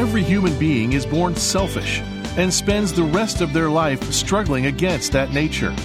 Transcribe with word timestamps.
Every 0.00 0.22
human 0.22 0.58
being 0.58 0.94
is 0.94 1.04
born 1.04 1.36
selfish 1.36 2.00
and 2.38 2.50
spends 2.50 2.90
the 2.90 3.04
rest 3.04 3.42
of 3.42 3.52
their 3.52 3.68
life 3.68 4.02
struggling 4.10 4.64
against 4.64 5.12
that 5.12 5.34
nature, 5.34 5.76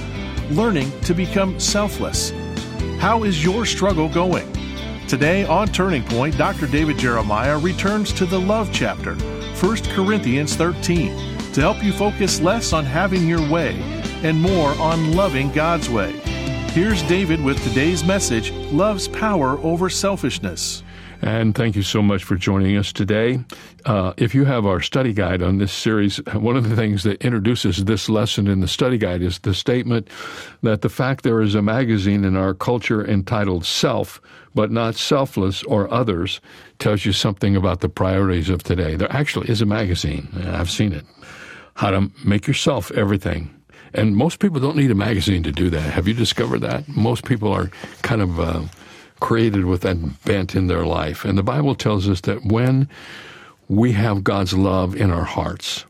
learning 0.51 0.97
to 1.01 1.13
become 1.13 1.59
selfless. 1.59 2.31
How 2.97 3.25
is 3.25 3.43
your 3.43 3.65
struggle 3.65 4.07
going? 4.07 4.49
Today 5.09 5.43
on 5.43 5.67
Turning 5.67 6.01
Point, 6.01 6.37
Dr. 6.37 6.65
David 6.65 6.97
Jeremiah 6.97 7.59
returns 7.59 8.13
to 8.13 8.25
the 8.25 8.39
love 8.39 8.69
chapter, 8.71 9.15
1 9.15 9.77
Corinthians 9.93 10.55
13, 10.55 11.51
to 11.51 11.59
help 11.59 11.83
you 11.83 11.91
focus 11.91 12.39
less 12.39 12.71
on 12.71 12.85
having 12.85 13.27
your 13.27 13.45
way 13.51 13.75
and 14.23 14.39
more 14.39 14.69
on 14.79 15.13
loving 15.13 15.51
God's 15.51 15.89
way. 15.89 16.13
Here's 16.71 17.03
David 17.03 17.43
with 17.43 17.61
today's 17.65 18.05
message 18.05 18.51
Love's 18.71 19.09
Power 19.09 19.59
Over 19.59 19.89
Selfishness. 19.89 20.84
And 21.21 21.55
thank 21.55 21.75
you 21.75 21.81
so 21.81 22.01
much 22.01 22.23
for 22.23 22.35
joining 22.35 22.77
us 22.77 22.91
today. 22.91 23.39
Uh, 23.85 24.13
if 24.17 24.35
you 24.35 24.45
have 24.45 24.65
our 24.65 24.81
study 24.81 25.13
guide 25.13 25.41
on 25.41 25.57
this 25.57 25.71
series, 25.71 26.17
one 26.33 26.57
of 26.57 26.69
the 26.69 26.75
things 26.75 27.03
that 27.03 27.21
introduces 27.21 27.85
this 27.85 28.09
lesson 28.09 28.47
in 28.47 28.59
the 28.59 28.67
study 28.67 28.97
guide 28.97 29.21
is 29.21 29.39
the 29.39 29.53
statement 29.53 30.09
that 30.61 30.81
the 30.81 30.89
fact 30.89 31.23
there 31.23 31.41
is 31.41 31.55
a 31.55 31.61
magazine 31.61 32.23
in 32.25 32.35
our 32.35 32.53
culture 32.53 33.05
entitled 33.05 33.65
Self, 33.65 34.21
but 34.53 34.71
not 34.71 34.95
Selfless 34.95 35.63
or 35.63 35.91
Others, 35.93 36.41
tells 36.79 37.05
you 37.05 37.11
something 37.11 37.55
about 37.55 37.79
the 37.79 37.89
priorities 37.89 38.49
of 38.49 38.63
today. 38.63 38.95
There 38.95 39.11
actually 39.11 39.49
is 39.49 39.61
a 39.61 39.65
magazine, 39.65 40.27
I've 40.47 40.71
seen 40.71 40.93
it. 40.93 41.05
How 41.75 41.91
to 41.91 42.11
make 42.23 42.47
yourself 42.47 42.91
everything. 42.91 43.53
And 43.93 44.15
most 44.15 44.39
people 44.39 44.59
don't 44.59 44.75
need 44.75 44.91
a 44.91 44.95
magazine 44.95 45.43
to 45.43 45.51
do 45.51 45.69
that. 45.69 45.81
Have 45.81 46.07
you 46.07 46.13
discovered 46.13 46.59
that? 46.59 46.87
Most 46.89 47.25
people 47.25 47.51
are 47.51 47.69
kind 48.01 48.21
of. 48.21 48.39
Uh, 48.39 48.61
created 49.19 49.65
with 49.65 49.81
that 49.81 50.23
bent 50.23 50.55
in 50.55 50.67
their 50.67 50.85
life. 50.85 51.25
And 51.25 51.37
the 51.37 51.43
Bible 51.43 51.75
tells 51.75 52.07
us 52.07 52.21
that 52.21 52.45
when 52.45 52.89
we 53.67 53.93
have 53.93 54.23
God's 54.23 54.53
love 54.53 54.95
in 54.95 55.11
our 55.11 55.23
hearts, 55.23 55.85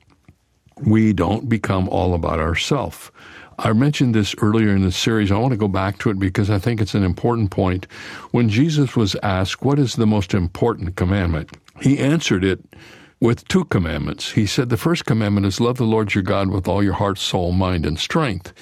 we 0.83 1.13
don't 1.13 1.49
become 1.49 1.89
all 1.89 2.13
about 2.13 2.39
ourselves. 2.39 3.11
I 3.57 3.71
mentioned 3.73 4.13
this 4.13 4.35
earlier 4.41 4.75
in 4.75 4.81
the 4.81 4.91
series. 4.91 5.31
I 5.31 5.37
want 5.37 5.51
to 5.51 5.57
go 5.57 5.69
back 5.69 5.97
to 5.99 6.09
it 6.09 6.19
because 6.19 6.49
I 6.49 6.59
think 6.59 6.81
it's 6.81 6.93
an 6.93 7.03
important 7.03 7.51
point. 7.51 7.87
When 8.31 8.49
Jesus 8.49 8.95
was 8.95 9.15
asked, 9.23 9.63
What 9.63 9.79
is 9.79 9.95
the 9.95 10.05
most 10.05 10.33
important 10.33 10.97
commandment? 10.97 11.51
He 11.81 11.97
answered 11.99 12.43
it 12.43 12.59
with 13.21 13.47
two 13.47 13.65
commandments. 13.65 14.31
He 14.31 14.45
said, 14.45 14.69
The 14.69 14.77
first 14.77 15.05
commandment 15.05 15.45
is 15.45 15.61
love 15.61 15.77
the 15.77 15.85
Lord 15.85 16.13
your 16.13 16.23
God 16.23 16.49
with 16.49 16.67
all 16.67 16.83
your 16.83 16.93
heart, 16.93 17.17
soul, 17.17 17.53
mind, 17.53 17.85
and 17.85 17.97
strength. 17.97 18.53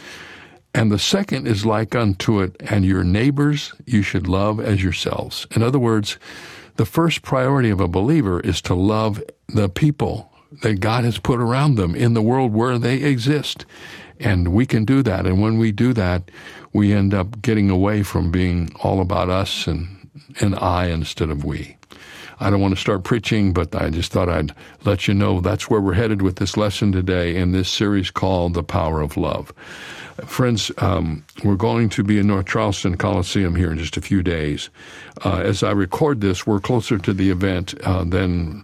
And 0.74 0.92
the 0.92 1.00
second 1.00 1.48
is 1.48 1.66
like 1.66 1.96
unto 1.96 2.42
it, 2.42 2.56
and 2.60 2.84
your 2.84 3.04
neighbors 3.04 3.74
you 3.86 4.02
should 4.02 4.28
love 4.28 4.60
as 4.60 4.84
yourselves. 4.84 5.46
In 5.56 5.62
other 5.62 5.80
words, 5.80 6.18
the 6.76 6.86
first 6.86 7.22
priority 7.22 7.70
of 7.70 7.80
a 7.80 7.88
believer 7.88 8.40
is 8.40 8.62
to 8.64 8.74
love 8.74 9.22
the 9.48 9.70
people 9.70 10.34
that 10.62 10.80
God 10.80 11.04
has 11.04 11.20
put 11.20 11.40
around 11.40 11.76
them 11.76 11.96
in 11.96 12.14
the 12.14 12.22
world 12.22 12.54
where 12.54 12.78
they 12.78 12.98
exist. 12.98 13.66
And 14.20 14.50
we 14.50 14.66
can 14.66 14.86
do 14.86 15.04
that. 15.04 15.26
And 15.26 15.42
when 15.42 15.58
we 15.58 15.72
do 15.72 15.94
that, 15.94 16.32
we 16.72 16.94
end 16.94 17.14
up 17.14 17.42
getting 17.42 17.70
away 17.70 18.04
from 18.04 18.32
being 18.32 18.72
all 18.82 19.02
about 19.02 19.30
us 19.30 19.68
and, 19.68 20.10
and 20.40 20.56
I 20.56 20.88
instead 20.88 21.30
of 21.30 21.44
we. 21.44 21.78
I 22.40 22.50
don't 22.50 22.62
want 22.62 22.74
to 22.74 22.82
start 22.82 23.04
preaching, 23.04 23.54
but 23.54 23.76
I 23.76 23.90
just 23.90 24.12
thought 24.12 24.30
I'd 24.30 24.54
let 24.84 25.08
you 25.08 25.14
know 25.14 25.40
that's 25.40 25.70
where 25.70 25.82
we're 25.82 25.94
headed 25.94 26.22
with 26.22 26.38
this 26.38 26.58
lesson 26.58 26.92
today 26.92 27.36
in 27.36 27.52
this 27.52 27.70
series 27.70 28.10
called 28.10 28.54
The 28.54 28.64
Power 28.64 29.02
of 29.02 29.18
Love. 29.18 29.54
Friends, 30.26 30.72
um, 30.78 31.26
we're 31.44 31.56
going 31.56 31.90
to 31.90 32.04
be 32.04 32.20
in 32.20 32.28
North 32.28 32.46
Charleston 32.46 32.98
Coliseum 32.98 33.56
here 33.56 33.72
in 33.72 33.80
just 33.80 33.98
a 33.98 34.02
few 34.02 34.22
days. 34.22 34.70
Uh, 35.26 35.38
as 35.38 35.64
I 35.64 35.72
record 35.72 36.22
this, 36.22 36.46
we're 36.46 36.60
closer 36.60 37.00
to 37.00 37.14
the 37.14 37.32
event 37.32 37.74
uh, 37.84 38.04
than 38.04 38.64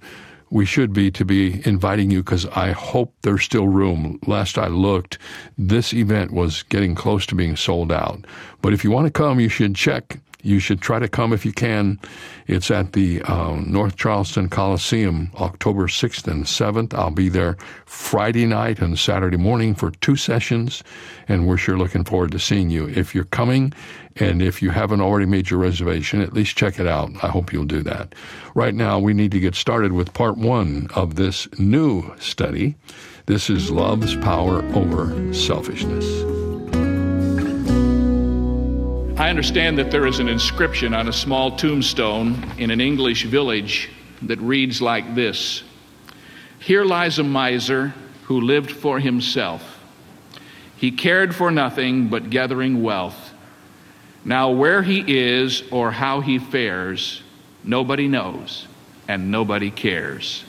we 0.51 0.65
should 0.65 0.93
be 0.93 1.11
to 1.11 1.25
be 1.25 1.65
inviting 1.67 2.11
you 2.11 2.23
because 2.23 2.45
I 2.47 2.71
hope 2.71 3.13
there's 3.21 3.43
still 3.43 3.67
room. 3.67 4.19
Last 4.25 4.57
I 4.57 4.67
looked, 4.67 5.17
this 5.57 5.93
event 5.93 6.31
was 6.31 6.63
getting 6.63 6.95
close 6.95 7.25
to 7.27 7.35
being 7.35 7.55
sold 7.55 7.91
out. 7.91 8.25
But 8.61 8.73
if 8.73 8.83
you 8.83 8.91
want 8.91 9.07
to 9.07 9.11
come, 9.11 9.39
you 9.39 9.49
should 9.49 9.75
check 9.75 10.19
you 10.41 10.59
should 10.59 10.81
try 10.81 10.99
to 10.99 11.07
come 11.07 11.33
if 11.33 11.45
you 11.45 11.51
can. 11.51 11.99
It's 12.47 12.71
at 12.71 12.93
the 12.93 13.21
uh, 13.23 13.55
North 13.65 13.95
Charleston 13.95 14.49
Coliseum, 14.49 15.31
October 15.35 15.87
6th 15.87 16.27
and 16.27 16.45
7th. 16.45 16.93
I'll 16.93 17.11
be 17.11 17.29
there 17.29 17.57
Friday 17.85 18.45
night 18.45 18.79
and 18.79 18.97
Saturday 18.97 19.37
morning 19.37 19.75
for 19.75 19.91
two 19.91 20.15
sessions, 20.15 20.83
and 21.27 21.47
we're 21.47 21.57
sure 21.57 21.77
looking 21.77 22.03
forward 22.03 22.31
to 22.31 22.39
seeing 22.39 22.69
you. 22.69 22.87
If 22.87 23.13
you're 23.13 23.25
coming, 23.25 23.73
and 24.15 24.41
if 24.41 24.61
you 24.61 24.69
haven't 24.69 25.01
already 25.01 25.25
made 25.25 25.49
your 25.49 25.59
reservation, 25.59 26.21
at 26.21 26.33
least 26.33 26.57
check 26.57 26.79
it 26.79 26.87
out. 26.87 27.11
I 27.23 27.27
hope 27.27 27.53
you'll 27.53 27.65
do 27.65 27.83
that. 27.83 28.15
Right 28.55 28.73
now, 28.73 28.99
we 28.99 29.13
need 29.13 29.31
to 29.31 29.39
get 29.39 29.55
started 29.55 29.93
with 29.93 30.13
part 30.13 30.37
one 30.37 30.87
of 30.95 31.15
this 31.15 31.47
new 31.59 32.13
study. 32.19 32.75
This 33.27 33.49
is 33.49 33.71
Love's 33.71 34.15
Power 34.15 34.63
Over 34.73 35.33
Selfishness. 35.33 36.38
I 39.19 39.29
understand 39.29 39.77
that 39.79 39.91
there 39.91 40.07
is 40.07 40.19
an 40.19 40.29
inscription 40.29 40.93
on 40.93 41.09
a 41.09 41.11
small 41.13 41.57
tombstone 41.57 42.41
in 42.57 42.71
an 42.71 42.79
English 42.79 43.25
village 43.25 43.89
that 44.21 44.39
reads 44.39 44.81
like 44.81 45.13
this 45.13 45.61
Here 46.59 46.85
lies 46.85 47.19
a 47.19 47.23
miser 47.25 47.93
who 48.23 48.39
lived 48.39 48.71
for 48.71 48.97
himself. 48.97 49.83
He 50.77 50.91
cared 50.91 51.35
for 51.35 51.51
nothing 51.51 52.07
but 52.07 52.29
gathering 52.29 52.81
wealth. 52.81 53.33
Now, 54.23 54.51
where 54.51 54.81
he 54.81 55.03
is 55.05 55.63
or 55.69 55.91
how 55.91 56.21
he 56.21 56.39
fares, 56.39 57.21
nobody 57.61 58.07
knows 58.07 58.69
and 59.09 59.31
nobody 59.31 59.69
cares. 59.69 60.45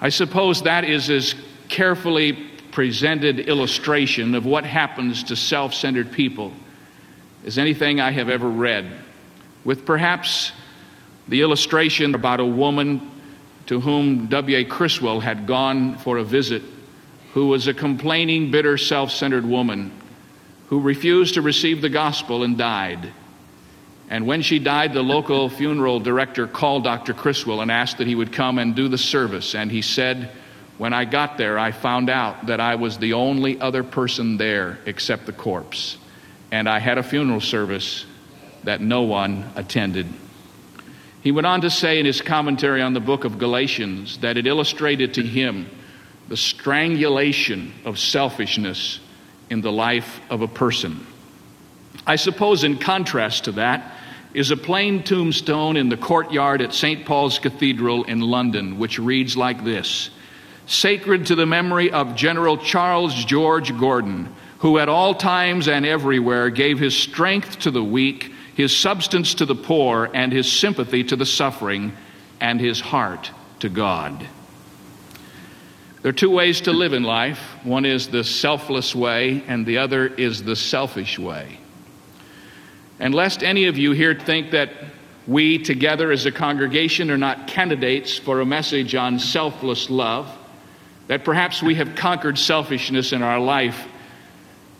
I 0.00 0.08
suppose 0.08 0.62
that 0.62 0.82
is 0.82 1.08
as 1.08 1.36
carefully 1.68 2.32
presented 2.72 3.38
illustration 3.38 4.34
of 4.34 4.44
what 4.44 4.64
happens 4.64 5.22
to 5.22 5.36
self 5.36 5.72
centered 5.72 6.10
people 6.10 6.52
as 7.44 7.58
anything 7.58 8.00
I 8.00 8.10
have 8.10 8.28
ever 8.28 8.48
read, 8.48 8.90
with 9.64 9.84
perhaps 9.84 10.52
the 11.28 11.42
illustration 11.42 12.14
about 12.14 12.40
a 12.40 12.44
woman 12.44 13.10
to 13.66 13.80
whom 13.80 14.26
W.A. 14.26 14.64
Criswell 14.64 15.20
had 15.20 15.46
gone 15.46 15.96
for 15.98 16.18
a 16.18 16.24
visit, 16.24 16.62
who 17.32 17.48
was 17.48 17.66
a 17.66 17.74
complaining, 17.74 18.50
bitter, 18.50 18.76
self 18.78 19.10
centered 19.10 19.44
woman 19.44 19.92
who 20.68 20.80
refused 20.80 21.34
to 21.34 21.42
receive 21.42 21.82
the 21.82 21.88
gospel 21.88 22.42
and 22.42 22.56
died. 22.56 23.12
And 24.08 24.26
when 24.26 24.42
she 24.42 24.58
died, 24.58 24.92
the 24.92 25.02
local 25.02 25.48
funeral 25.48 26.00
director 26.00 26.46
called 26.46 26.84
Dr. 26.84 27.14
Criswell 27.14 27.60
and 27.60 27.70
asked 27.70 27.98
that 27.98 28.06
he 28.06 28.14
would 28.14 28.32
come 28.32 28.58
and 28.58 28.74
do 28.74 28.88
the 28.88 28.98
service. 28.98 29.54
And 29.54 29.70
he 29.70 29.82
said, 29.82 30.30
When 30.78 30.92
I 30.92 31.04
got 31.04 31.38
there, 31.38 31.58
I 31.58 31.72
found 31.72 32.10
out 32.10 32.46
that 32.46 32.60
I 32.60 32.74
was 32.74 32.98
the 32.98 33.14
only 33.14 33.60
other 33.60 33.82
person 33.82 34.36
there 34.36 34.78
except 34.86 35.26
the 35.26 35.32
corpse 35.32 35.98
and 36.50 36.68
I 36.68 36.78
had 36.78 36.98
a 36.98 37.02
funeral 37.02 37.40
service 37.40 38.06
that 38.64 38.80
no 38.80 39.02
one 39.02 39.50
attended. 39.56 40.06
He 41.22 41.32
went 41.32 41.46
on 41.46 41.62
to 41.62 41.70
say 41.70 41.98
in 41.98 42.06
his 42.06 42.20
commentary 42.20 42.82
on 42.82 42.92
the 42.92 43.00
book 43.00 43.24
of 43.24 43.38
Galatians 43.38 44.18
that 44.18 44.36
it 44.36 44.46
illustrated 44.46 45.14
to 45.14 45.22
him 45.22 45.66
the 46.28 46.36
strangulation 46.36 47.72
of 47.84 47.98
selfishness 47.98 49.00
in 49.50 49.60
the 49.60 49.72
life 49.72 50.20
of 50.30 50.42
a 50.42 50.48
person. 50.48 51.06
I 52.06 52.16
suppose, 52.16 52.64
in 52.64 52.78
contrast 52.78 53.44
to 53.44 53.52
that, 53.52 53.92
is 54.34 54.50
a 54.50 54.56
plain 54.56 55.02
tombstone 55.02 55.76
in 55.76 55.88
the 55.88 55.96
courtyard 55.96 56.60
at 56.60 56.74
St. 56.74 57.06
Paul's 57.06 57.38
Cathedral 57.38 58.04
in 58.04 58.20
London, 58.20 58.78
which 58.78 58.98
reads 58.98 59.36
like 59.36 59.64
this 59.64 60.10
Sacred 60.66 61.26
to 61.26 61.34
the 61.34 61.46
memory 61.46 61.90
of 61.90 62.16
General 62.16 62.58
Charles 62.58 63.24
George 63.24 63.76
Gordon 63.78 64.34
who 64.64 64.78
at 64.78 64.88
all 64.88 65.14
times 65.14 65.68
and 65.68 65.84
everywhere 65.84 66.48
gave 66.48 66.78
his 66.78 66.96
strength 66.96 67.58
to 67.58 67.70
the 67.70 67.84
weak, 67.84 68.32
his 68.54 68.74
substance 68.74 69.34
to 69.34 69.44
the 69.44 69.54
poor, 69.54 70.08
and 70.14 70.32
his 70.32 70.50
sympathy 70.50 71.04
to 71.04 71.16
the 71.16 71.26
suffering, 71.26 71.92
and 72.40 72.58
his 72.58 72.80
heart 72.80 73.30
to 73.60 73.68
God. 73.68 74.26
There 76.00 76.08
are 76.08 76.14
two 76.14 76.30
ways 76.30 76.62
to 76.62 76.72
live 76.72 76.94
in 76.94 77.02
life 77.02 77.38
one 77.62 77.84
is 77.84 78.08
the 78.08 78.24
selfless 78.24 78.94
way, 78.94 79.44
and 79.46 79.66
the 79.66 79.76
other 79.76 80.06
is 80.06 80.42
the 80.42 80.56
selfish 80.56 81.18
way. 81.18 81.58
And 82.98 83.14
lest 83.14 83.42
any 83.42 83.66
of 83.66 83.76
you 83.76 83.92
here 83.92 84.18
think 84.18 84.52
that 84.52 84.70
we 85.26 85.58
together 85.58 86.10
as 86.10 86.24
a 86.24 86.32
congregation 86.32 87.10
are 87.10 87.18
not 87.18 87.48
candidates 87.48 88.16
for 88.16 88.40
a 88.40 88.46
message 88.46 88.94
on 88.94 89.18
selfless 89.18 89.90
love, 89.90 90.26
that 91.08 91.22
perhaps 91.22 91.62
we 91.62 91.74
have 91.74 91.94
conquered 91.96 92.38
selfishness 92.38 93.12
in 93.12 93.22
our 93.22 93.38
life 93.38 93.88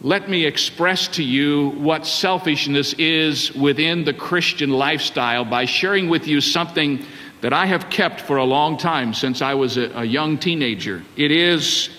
let 0.02 0.28
me 0.28 0.44
express 0.44 1.08
to 1.08 1.22
you 1.22 1.70
what 1.70 2.06
selfishness 2.06 2.92
is 2.94 3.52
within 3.54 4.04
the 4.04 4.12
Christian 4.12 4.70
lifestyle 4.70 5.44
by 5.44 5.64
sharing 5.64 6.08
with 6.08 6.26
you 6.26 6.40
something 6.40 7.04
that 7.40 7.52
I 7.52 7.66
have 7.66 7.90
kept 7.90 8.20
for 8.20 8.36
a 8.36 8.44
long 8.44 8.76
time 8.76 9.14
since 9.14 9.42
I 9.42 9.54
was 9.54 9.76
a, 9.76 9.90
a 9.98 10.04
young 10.04 10.38
teenager. 10.38 11.02
It 11.16 11.30
is 11.30 11.90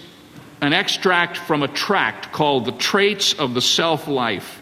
an 0.62 0.74
extract 0.74 1.38
from 1.38 1.64
a 1.64 1.68
tract 1.68 2.32
called 2.32 2.66
The 2.66 2.72
Traits 2.74 3.34
of 3.34 3.54
the 3.54 3.62
Self 3.62 4.08
Life 4.08 4.62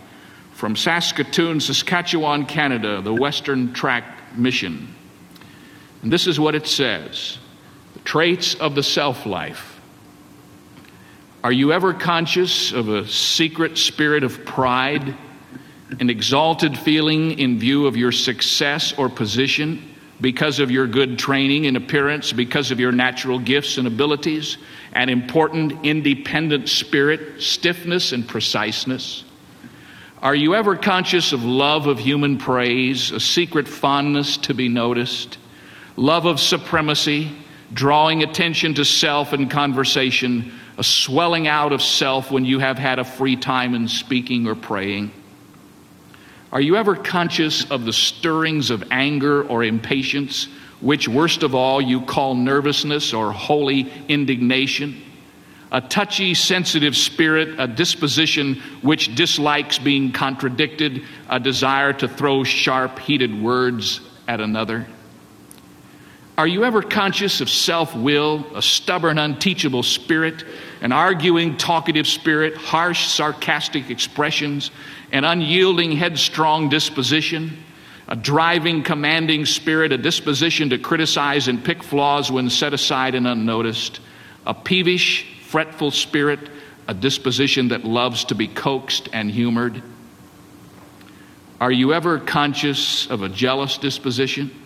from 0.54 0.76
Saskatoon, 0.76 1.60
Saskatchewan, 1.60 2.46
Canada, 2.46 3.02
the 3.02 3.14
Western 3.14 3.74
Tract 3.74 4.38
Mission. 4.38 4.94
And 6.02 6.12
this 6.12 6.28
is 6.28 6.40
what 6.40 6.56
it 6.56 6.68
says 6.68 7.38
The 7.94 8.00
Traits 8.00 8.56
of 8.56 8.76
the 8.76 8.84
self 8.84 9.26
life. 9.26 9.73
Are 11.44 11.52
you 11.52 11.74
ever 11.74 11.94
conscious 11.94 12.72
of 12.72 12.88
a 12.88 13.06
secret 13.06 13.78
spirit 13.78 14.24
of 14.24 14.46
pride, 14.46 15.14
an 16.00 16.10
exalted 16.10 16.80
feeling 16.80 17.38
in 17.38 17.60
view 17.60 17.86
of 17.86 17.98
your 17.98 18.14
success 18.14 18.94
or 18.98 19.10
position 19.10 19.94
because 20.22 20.60
of 20.60 20.72
your 20.72 20.88
good 20.88 21.20
training 21.20 21.66
and 21.66 21.76
appearance, 21.76 22.32
because 22.32 22.72
of 22.72 22.80
your 22.80 22.94
natural 22.94 23.40
gifts 23.40 23.78
and 23.78 23.88
abilities, 23.88 24.58
an 24.94 25.10
important 25.10 25.86
independent 25.86 26.70
spirit, 26.70 27.42
stiffness 27.42 28.14
and 28.14 28.26
preciseness? 28.26 29.26
Are 30.22 30.36
you 30.36 30.56
ever 30.56 30.78
conscious 30.78 31.34
of 31.34 31.44
love 31.44 31.88
of 31.88 32.00
human 32.00 32.38
praise, 32.38 33.12
a 33.12 33.20
secret 33.20 33.68
fondness 33.68 34.38
to 34.38 34.54
be 34.54 34.70
noticed, 34.70 35.38
love 35.98 36.26
of 36.26 36.40
supremacy, 36.40 37.36
drawing 37.74 38.24
attention 38.24 38.76
to 38.76 38.86
self 38.86 39.34
in 39.34 39.50
conversation? 39.50 40.54
A 40.78 40.84
swelling 40.84 41.48
out 41.48 41.72
of 41.72 41.82
self 41.82 42.32
when 42.32 42.46
you 42.46 42.60
have 42.60 42.78
had 42.78 43.00
a 43.00 43.04
free 43.04 43.36
time 43.36 43.76
in 43.76 43.88
speaking 43.88 44.48
or 44.48 44.56
praying? 44.56 45.12
Are 46.52 46.62
you 46.62 46.76
ever 46.76 46.96
conscious 46.96 47.70
of 47.72 47.86
the 47.86 47.94
stirrings 47.94 48.70
of 48.70 48.84
anger 48.92 49.44
or 49.44 49.64
impatience, 49.64 50.48
which, 50.82 51.08
worst 51.08 51.42
of 51.42 51.56
all, 51.56 51.82
you 51.82 52.02
call 52.02 52.36
nervousness 52.36 53.14
or 53.14 53.32
holy 53.32 53.92
indignation? 54.08 55.02
A 55.72 55.82
touchy, 55.82 56.36
sensitive 56.36 56.96
spirit, 56.96 57.60
a 57.60 57.66
disposition 57.68 58.62
which 58.84 59.16
dislikes 59.16 59.80
being 59.80 60.12
contradicted, 60.12 61.02
a 61.28 61.40
desire 61.40 61.94
to 61.94 62.08
throw 62.08 62.44
sharp, 62.44 63.00
heated 63.00 63.42
words 63.42 64.00
at 64.28 64.40
another? 64.40 64.86
Are 66.36 66.48
you 66.48 66.64
ever 66.64 66.82
conscious 66.82 67.42
of 67.42 67.50
self 67.50 67.96
will, 67.96 68.46
a 68.56 68.62
stubborn, 68.62 69.20
unteachable 69.20 69.84
spirit, 69.84 70.44
an 70.82 70.92
arguing, 70.92 71.58
talkative 71.58 72.08
spirit, 72.08 72.58
harsh, 72.58 73.08
sarcastic 73.08 73.92
expressions, 73.92 74.72
an 75.12 75.26
unyielding, 75.26 75.92
headstrong 75.92 76.70
disposition, 76.70 77.64
a 78.08 78.16
driving, 78.16 78.82
commanding 78.82 79.46
spirit, 79.46 79.92
a 79.92 79.98
disposition 79.98 80.72
to 80.72 80.80
criticize 80.80 81.48
and 81.48 81.64
pick 81.64 81.84
flaws 81.84 82.32
when 82.32 82.50
set 82.50 82.74
aside 82.74 83.14
and 83.14 83.28
unnoticed, 83.28 84.00
a 84.48 84.56
peevish, 84.56 85.28
fretful 85.44 85.92
spirit, 85.92 86.40
a 86.88 86.96
disposition 86.96 87.68
that 87.68 87.86
loves 87.86 88.26
to 88.26 88.36
be 88.36 88.48
coaxed 88.48 89.08
and 89.14 89.30
humored? 89.30 89.84
Are 91.62 91.72
you 91.72 91.94
ever 91.94 92.20
conscious 92.20 93.06
of 93.06 93.22
a 93.22 93.30
jealous 93.30 93.78
disposition? 93.78 94.63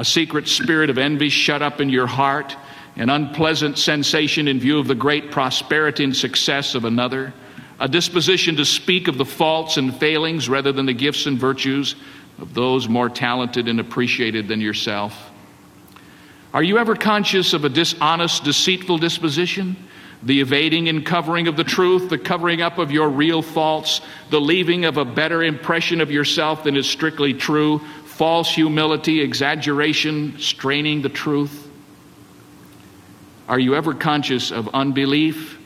A 0.00 0.04
secret 0.04 0.48
spirit 0.48 0.88
of 0.88 0.96
envy 0.96 1.28
shut 1.28 1.60
up 1.60 1.78
in 1.78 1.90
your 1.90 2.06
heart, 2.06 2.56
an 2.96 3.10
unpleasant 3.10 3.76
sensation 3.76 4.48
in 4.48 4.58
view 4.58 4.78
of 4.78 4.88
the 4.88 4.94
great 4.94 5.30
prosperity 5.30 6.02
and 6.04 6.16
success 6.16 6.74
of 6.74 6.86
another, 6.86 7.34
a 7.78 7.86
disposition 7.86 8.56
to 8.56 8.64
speak 8.64 9.08
of 9.08 9.18
the 9.18 9.26
faults 9.26 9.76
and 9.76 9.94
failings 9.94 10.48
rather 10.48 10.72
than 10.72 10.86
the 10.86 10.94
gifts 10.94 11.26
and 11.26 11.38
virtues 11.38 11.96
of 12.38 12.54
those 12.54 12.88
more 12.88 13.10
talented 13.10 13.68
and 13.68 13.78
appreciated 13.78 14.48
than 14.48 14.62
yourself? 14.62 15.30
Are 16.54 16.62
you 16.62 16.78
ever 16.78 16.96
conscious 16.96 17.52
of 17.52 17.66
a 17.66 17.68
dishonest, 17.68 18.42
deceitful 18.42 18.96
disposition? 18.96 19.76
The 20.22 20.40
evading 20.40 20.88
and 20.88 21.04
covering 21.04 21.46
of 21.46 21.56
the 21.56 21.64
truth, 21.64 22.08
the 22.08 22.18
covering 22.18 22.62
up 22.62 22.78
of 22.78 22.90
your 22.90 23.10
real 23.10 23.42
faults, 23.42 24.00
the 24.30 24.40
leaving 24.40 24.86
of 24.86 24.96
a 24.96 25.04
better 25.04 25.42
impression 25.42 26.00
of 26.00 26.10
yourself 26.10 26.64
than 26.64 26.76
is 26.76 26.88
strictly 26.88 27.34
true, 27.34 27.82
false 28.20 28.54
humility, 28.54 29.22
exaggeration, 29.22 30.38
straining 30.38 31.00
the 31.00 31.08
truth? 31.08 31.70
Are 33.48 33.58
you 33.58 33.74
ever 33.74 33.94
conscious 33.94 34.50
of 34.50 34.68
unbelief, 34.74 35.58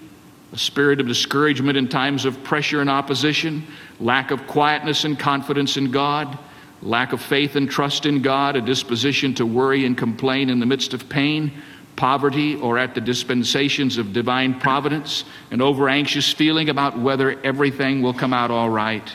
a 0.53 0.59
spirit 0.59 1.01
of 1.01 1.09
discouragement 1.09 1.77
in 1.77 1.89
times 1.89 2.25
of 2.25 2.45
pressure 2.45 2.81
and 2.81 2.89
opposition, 2.89 3.67
lack 3.99 4.31
of 4.31 4.47
quietness 4.47 5.03
and 5.03 5.19
confidence 5.19 5.77
in 5.77 5.91
God, 5.91 6.39
lack 6.81 7.13
of 7.13 7.21
faith 7.21 7.57
and 7.57 7.69
trust 7.69 8.07
in 8.07 8.23
God, 8.23 8.55
a 8.55 8.61
disposition 8.61 9.35
to 9.35 9.45
worry 9.45 9.85
and 9.85 9.99
complain 9.99 10.49
in 10.49 10.61
the 10.61 10.67
midst 10.67 10.95
of 10.95 11.09
pain? 11.09 11.51
poverty 11.97 12.57
or 12.57 12.77
at 12.77 12.93
the 12.95 13.01
dispensations 13.01 13.99
of 13.99 14.13
divine 14.13 14.59
providence, 14.59 15.25
an 15.53 15.61
over 15.61 15.89
anxious 15.89 16.33
feeling 16.33 16.69
about 16.69 16.99
whether 16.99 17.41
everything 17.43 18.03
will 18.03 18.15
come 18.15 18.33
out 18.33 18.51
all 18.51 18.69
right. 18.69 19.15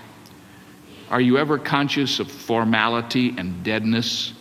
Are 1.10 1.20
you 1.22 1.40
ever 1.40 1.58
conscious 1.58 2.20
of 2.20 2.32
formality 2.32 3.34
and 3.36 3.64
deadness, 3.64 4.34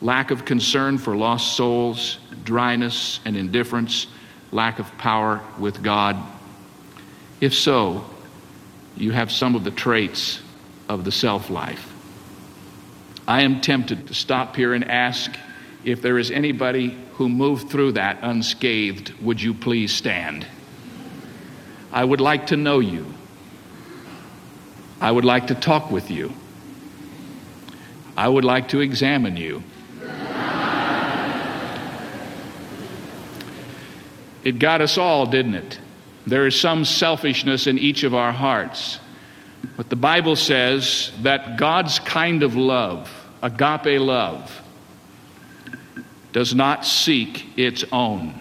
lack 0.00 0.30
of 0.30 0.46
concern 0.46 0.96
for 0.96 1.14
lost 1.14 1.56
souls, 1.56 2.18
dryness 2.44 3.20
and 3.26 3.36
indifference, 3.36 4.06
lack 4.50 4.78
of 4.78 4.96
power 4.96 5.42
with 5.58 5.82
God? 5.82 6.16
If 7.40 7.52
so, 7.52 8.08
you 8.96 9.12
have 9.12 9.30
some 9.30 9.54
of 9.54 9.64
the 9.64 9.70
traits 9.70 10.40
of 10.88 11.04
the 11.04 11.12
self 11.12 11.50
life. 11.50 11.92
I 13.28 13.42
am 13.42 13.60
tempted 13.60 14.06
to 14.06 14.14
stop 14.14 14.56
here 14.56 14.72
and 14.72 14.88
ask 14.88 15.30
if 15.84 16.00
there 16.00 16.18
is 16.18 16.30
anybody 16.30 16.96
who 17.14 17.28
moved 17.28 17.70
through 17.70 17.92
that 17.92 18.20
unscathed, 18.22 19.12
would 19.20 19.42
you 19.42 19.52
please 19.52 19.92
stand? 19.92 20.46
I 21.92 22.04
would 22.04 22.20
like 22.20 22.48
to 22.48 22.56
know 22.56 22.78
you. 22.78 23.15
I 25.00 25.10
would 25.10 25.24
like 25.24 25.48
to 25.48 25.54
talk 25.54 25.90
with 25.90 26.10
you. 26.10 26.32
I 28.16 28.28
would 28.28 28.44
like 28.44 28.68
to 28.68 28.80
examine 28.80 29.36
you. 29.36 29.62
It 34.42 34.60
got 34.60 34.80
us 34.80 34.96
all, 34.96 35.26
didn't 35.26 35.56
it? 35.56 35.80
There 36.26 36.46
is 36.46 36.58
some 36.58 36.84
selfishness 36.84 37.66
in 37.66 37.78
each 37.78 38.04
of 38.04 38.14
our 38.14 38.32
hearts. 38.32 39.00
But 39.76 39.90
the 39.90 39.96
Bible 39.96 40.36
says 40.36 41.10
that 41.22 41.58
God's 41.58 41.98
kind 41.98 42.42
of 42.42 42.54
love, 42.54 43.10
agape 43.42 44.00
love, 44.00 44.62
does 46.32 46.54
not 46.54 46.86
seek 46.86 47.58
its 47.58 47.84
own. 47.90 48.40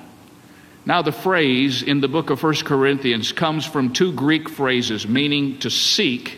Now, 0.85 1.01
the 1.01 1.11
phrase 1.11 1.81
in 1.81 2.01
the 2.01 2.07
book 2.07 2.29
of 2.29 2.41
1 2.41 2.55
Corinthians 2.57 3.31
comes 3.31 3.65
from 3.65 3.91
two 3.91 4.13
Greek 4.13 4.47
phrases 4.47 5.07
meaning 5.07 5.57
to 5.59 5.71
seek 5.71 6.37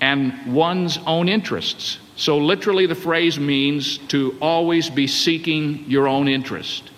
and 0.00 0.54
one's 0.54 0.98
own 1.06 1.28
interests. 1.28 1.98
So, 2.16 2.38
literally, 2.38 2.86
the 2.86 2.94
phrase 2.94 3.38
means 3.38 3.98
to 4.08 4.36
always 4.40 4.88
be 4.88 5.06
seeking 5.06 5.84
your 5.86 6.08
own 6.08 6.28
interest. 6.28 6.90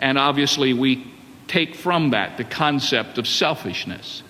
And 0.00 0.18
obviously, 0.18 0.72
we 0.72 1.12
take 1.48 1.74
from 1.74 2.10
that 2.10 2.36
the 2.36 2.44
concept 2.44 3.18
of 3.18 3.26
selfishness. 3.28 4.22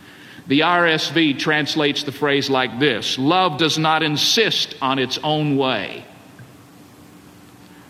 The 0.47 0.61
RSV 0.61 1.39
translates 1.39 2.05
the 2.05 2.13
phrase 2.13 2.49
like 2.49 2.79
this 2.79 3.19
Love 3.19 3.59
does 3.59 3.79
not 3.79 4.03
insist 4.03 4.77
on 4.81 4.99
its 4.99 5.19
own 5.23 5.57
way. 5.57 6.05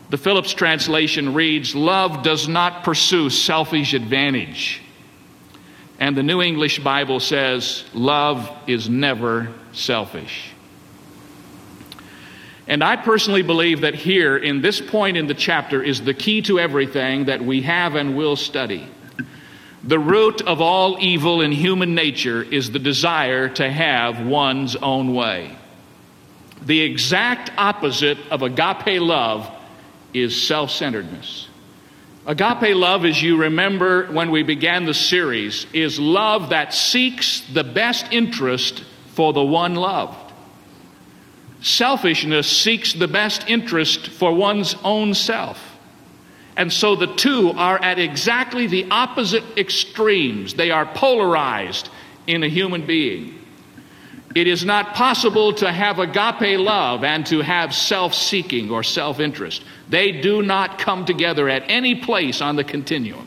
The 0.08 0.18
Phillips 0.18 0.54
translation 0.54 1.34
reads 1.34 1.74
Love 1.74 2.22
does 2.22 2.48
not 2.48 2.84
pursue 2.84 3.28
selfish 3.28 3.92
advantage. 3.92 4.82
And 5.98 6.16
the 6.16 6.22
New 6.22 6.42
English 6.42 6.80
Bible 6.80 7.20
says, 7.20 7.84
Love 7.94 8.50
is 8.66 8.88
never 8.88 9.52
selfish. 9.72 10.52
And 12.68 12.82
I 12.82 12.96
personally 12.96 13.42
believe 13.42 13.82
that 13.82 13.94
here, 13.94 14.36
in 14.36 14.60
this 14.60 14.80
point 14.80 15.16
in 15.16 15.26
the 15.26 15.34
chapter, 15.34 15.82
is 15.82 16.02
the 16.02 16.14
key 16.14 16.42
to 16.42 16.58
everything 16.58 17.26
that 17.26 17.42
we 17.42 17.62
have 17.62 17.94
and 17.94 18.16
will 18.16 18.36
study. 18.36 18.88
The 19.84 19.98
root 20.00 20.42
of 20.42 20.60
all 20.60 20.98
evil 21.00 21.40
in 21.40 21.52
human 21.52 21.94
nature 21.94 22.42
is 22.42 22.72
the 22.72 22.80
desire 22.80 23.48
to 23.50 23.70
have 23.70 24.26
one's 24.26 24.74
own 24.74 25.14
way. 25.14 25.56
The 26.62 26.80
exact 26.80 27.52
opposite 27.56 28.18
of 28.32 28.42
agape 28.42 29.00
love 29.00 29.48
is 30.12 30.40
self 30.40 30.72
centeredness. 30.72 31.48
Agape 32.26 32.74
love, 32.74 33.04
as 33.04 33.22
you 33.22 33.36
remember 33.36 34.06
when 34.06 34.32
we 34.32 34.42
began 34.42 34.84
the 34.84 34.94
series, 34.94 35.64
is 35.72 36.00
love 36.00 36.50
that 36.50 36.74
seeks 36.74 37.40
the 37.52 37.62
best 37.62 38.12
interest 38.12 38.82
for 39.14 39.32
the 39.32 39.44
one 39.44 39.76
loved. 39.76 40.32
Selfishness 41.62 42.48
seeks 42.50 42.92
the 42.94 43.06
best 43.06 43.48
interest 43.48 44.08
for 44.08 44.32
one's 44.32 44.74
own 44.82 45.14
self. 45.14 45.76
And 46.56 46.72
so 46.72 46.96
the 46.96 47.14
two 47.14 47.52
are 47.52 47.80
at 47.80 48.00
exactly 48.00 48.66
the 48.66 48.90
opposite 48.90 49.44
extremes. 49.56 50.54
They 50.54 50.72
are 50.72 50.86
polarized 50.86 51.90
in 52.26 52.42
a 52.42 52.48
human 52.48 52.86
being. 52.86 53.38
It 54.36 54.46
is 54.46 54.66
not 54.66 54.92
possible 54.92 55.54
to 55.54 55.72
have 55.72 55.98
agape 55.98 56.60
love 56.60 57.04
and 57.04 57.24
to 57.28 57.40
have 57.40 57.74
self 57.74 58.12
seeking 58.12 58.70
or 58.70 58.82
self 58.82 59.18
interest. 59.18 59.64
They 59.88 60.12
do 60.12 60.42
not 60.42 60.78
come 60.78 61.06
together 61.06 61.48
at 61.48 61.62
any 61.70 61.94
place 61.94 62.42
on 62.42 62.54
the 62.54 62.62
continuum. 62.62 63.26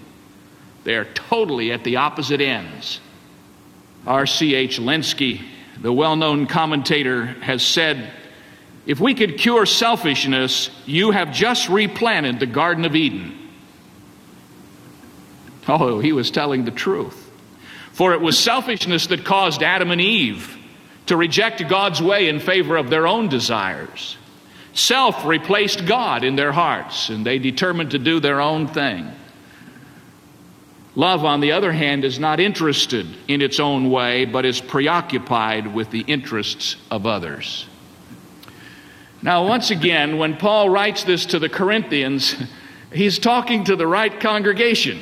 They 0.83 0.93
are 0.93 1.05
totally 1.05 1.71
at 1.71 1.83
the 1.83 1.95
opposite 1.95 2.41
ends. 2.41 2.99
R.C.H. 4.05 4.79
Lenski, 4.79 5.41
the 5.81 5.91
well 5.91 6.15
known 6.15 6.45
commentator, 6.45 7.25
has 7.25 7.63
said 7.63 8.13
if 8.85 8.99
we 8.99 9.15
could 9.15 9.39
cure 9.39 9.65
selfishness, 9.65 10.69
you 10.85 11.09
have 11.09 11.33
just 11.33 11.69
replanted 11.69 12.39
the 12.39 12.45
Garden 12.45 12.85
of 12.85 12.95
Eden. 12.95 13.35
Oh, 15.67 15.99
he 15.99 16.11
was 16.11 16.29
telling 16.29 16.65
the 16.65 16.71
truth. 16.71 17.31
For 17.93 18.13
it 18.13 18.21
was 18.21 18.37
selfishness 18.37 19.07
that 19.07 19.25
caused 19.25 19.63
Adam 19.63 19.89
and 19.89 19.99
Eve 19.99 20.57
to 21.09 21.17
reject 21.17 21.67
God's 21.67 22.01
way 22.01 22.29
in 22.29 22.39
favor 22.39 22.77
of 22.77 22.89
their 22.89 23.07
own 23.07 23.29
desires. 23.29 24.17
Self 24.73 25.25
replaced 25.25 25.85
God 25.85 26.23
in 26.23 26.35
their 26.35 26.51
hearts, 26.51 27.09
and 27.09 27.25
they 27.25 27.39
determined 27.39 27.91
to 27.91 27.99
do 27.99 28.19
their 28.19 28.39
own 28.39 28.67
thing. 28.67 29.11
Love, 30.95 31.25
on 31.25 31.39
the 31.39 31.51
other 31.51 31.71
hand, 31.71 32.05
is 32.05 32.19
not 32.19 32.39
interested 32.39 33.07
in 33.27 33.41
its 33.41 33.59
own 33.59 33.89
way, 33.89 34.25
but 34.25 34.45
is 34.45 34.61
preoccupied 34.61 35.73
with 35.73 35.89
the 35.89 36.01
interests 36.01 36.75
of 36.91 37.07
others. 37.07 37.67
Now, 39.21 39.47
once 39.47 39.71
again, 39.71 40.17
when 40.17 40.37
Paul 40.37 40.69
writes 40.69 41.03
this 41.03 41.25
to 41.27 41.39
the 41.39 41.49
Corinthians, 41.49 42.35
he's 42.93 43.17
talking 43.17 43.63
to 43.65 43.75
the 43.75 43.87
right 43.87 44.19
congregation. 44.19 44.99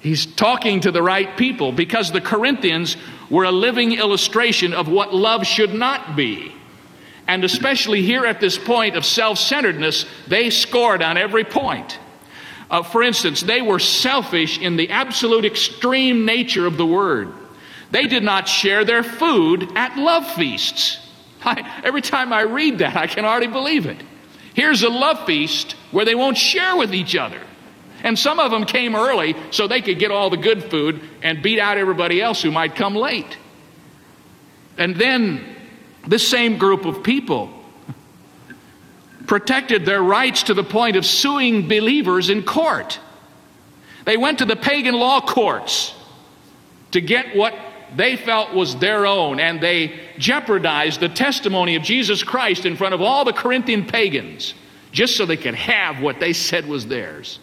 He's 0.00 0.26
talking 0.26 0.80
to 0.80 0.90
the 0.90 1.02
right 1.02 1.36
people 1.36 1.72
because 1.72 2.10
the 2.10 2.20
Corinthians 2.20 2.96
were 3.30 3.44
a 3.44 3.52
living 3.52 3.92
illustration 3.92 4.72
of 4.72 4.88
what 4.88 5.14
love 5.14 5.46
should 5.46 5.74
not 5.74 6.16
be. 6.16 6.52
And 7.28 7.44
especially 7.44 8.02
here 8.02 8.24
at 8.24 8.40
this 8.40 8.56
point 8.56 8.96
of 8.96 9.04
self 9.04 9.38
centeredness, 9.38 10.06
they 10.28 10.50
scored 10.50 11.02
on 11.02 11.16
every 11.16 11.44
point. 11.44 11.98
Uh, 12.70 12.82
for 12.82 13.02
instance, 13.02 13.40
they 13.40 13.62
were 13.62 13.78
selfish 13.78 14.58
in 14.58 14.76
the 14.76 14.90
absolute 14.90 15.44
extreme 15.44 16.24
nature 16.24 16.66
of 16.66 16.76
the 16.76 16.86
word. 16.86 17.32
They 17.90 18.06
did 18.06 18.22
not 18.22 18.48
share 18.48 18.84
their 18.84 19.02
food 19.02 19.76
at 19.76 19.96
love 19.96 20.28
feasts. 20.32 20.98
I, 21.44 21.80
every 21.84 22.02
time 22.02 22.32
I 22.32 22.42
read 22.42 22.78
that, 22.78 22.96
I 22.96 23.06
can 23.06 23.24
hardly 23.24 23.48
believe 23.48 23.86
it. 23.86 24.02
Here's 24.54 24.82
a 24.82 24.88
love 24.88 25.26
feast 25.26 25.72
where 25.90 26.04
they 26.04 26.14
won't 26.14 26.38
share 26.38 26.76
with 26.76 26.94
each 26.94 27.14
other. 27.14 27.40
And 28.02 28.18
some 28.18 28.38
of 28.38 28.50
them 28.50 28.64
came 28.64 28.94
early 28.94 29.34
so 29.50 29.66
they 29.66 29.80
could 29.80 29.98
get 29.98 30.10
all 30.10 30.30
the 30.30 30.36
good 30.36 30.64
food 30.64 31.00
and 31.22 31.42
beat 31.42 31.58
out 31.58 31.78
everybody 31.78 32.20
else 32.20 32.42
who 32.42 32.50
might 32.50 32.74
come 32.74 32.94
late. 32.94 33.36
And 34.78 34.96
then 34.96 35.44
this 36.06 36.26
same 36.26 36.58
group 36.58 36.84
of 36.84 37.02
people 37.02 37.50
protected 39.26 39.84
their 39.84 40.02
rights 40.02 40.44
to 40.44 40.54
the 40.54 40.62
point 40.62 40.96
of 40.96 41.04
suing 41.04 41.68
believers 41.68 42.30
in 42.30 42.42
court. 42.42 43.00
They 44.04 44.16
went 44.16 44.38
to 44.38 44.44
the 44.44 44.56
pagan 44.56 44.94
law 44.94 45.20
courts 45.20 45.94
to 46.92 47.00
get 47.00 47.34
what 47.34 47.54
they 47.94 48.16
felt 48.16 48.54
was 48.54 48.76
their 48.76 49.06
own, 49.06 49.40
and 49.40 49.60
they 49.60 49.98
jeopardized 50.18 51.00
the 51.00 51.08
testimony 51.08 51.76
of 51.76 51.82
Jesus 51.82 52.22
Christ 52.22 52.66
in 52.66 52.76
front 52.76 52.94
of 52.94 53.00
all 53.00 53.24
the 53.24 53.32
Corinthian 53.32 53.86
pagans 53.86 54.54
just 54.92 55.16
so 55.16 55.26
they 55.26 55.36
could 55.36 55.54
have 55.54 56.00
what 56.00 56.20
they 56.20 56.32
said 56.32 56.66
was 56.66 56.86
theirs. 56.86 57.38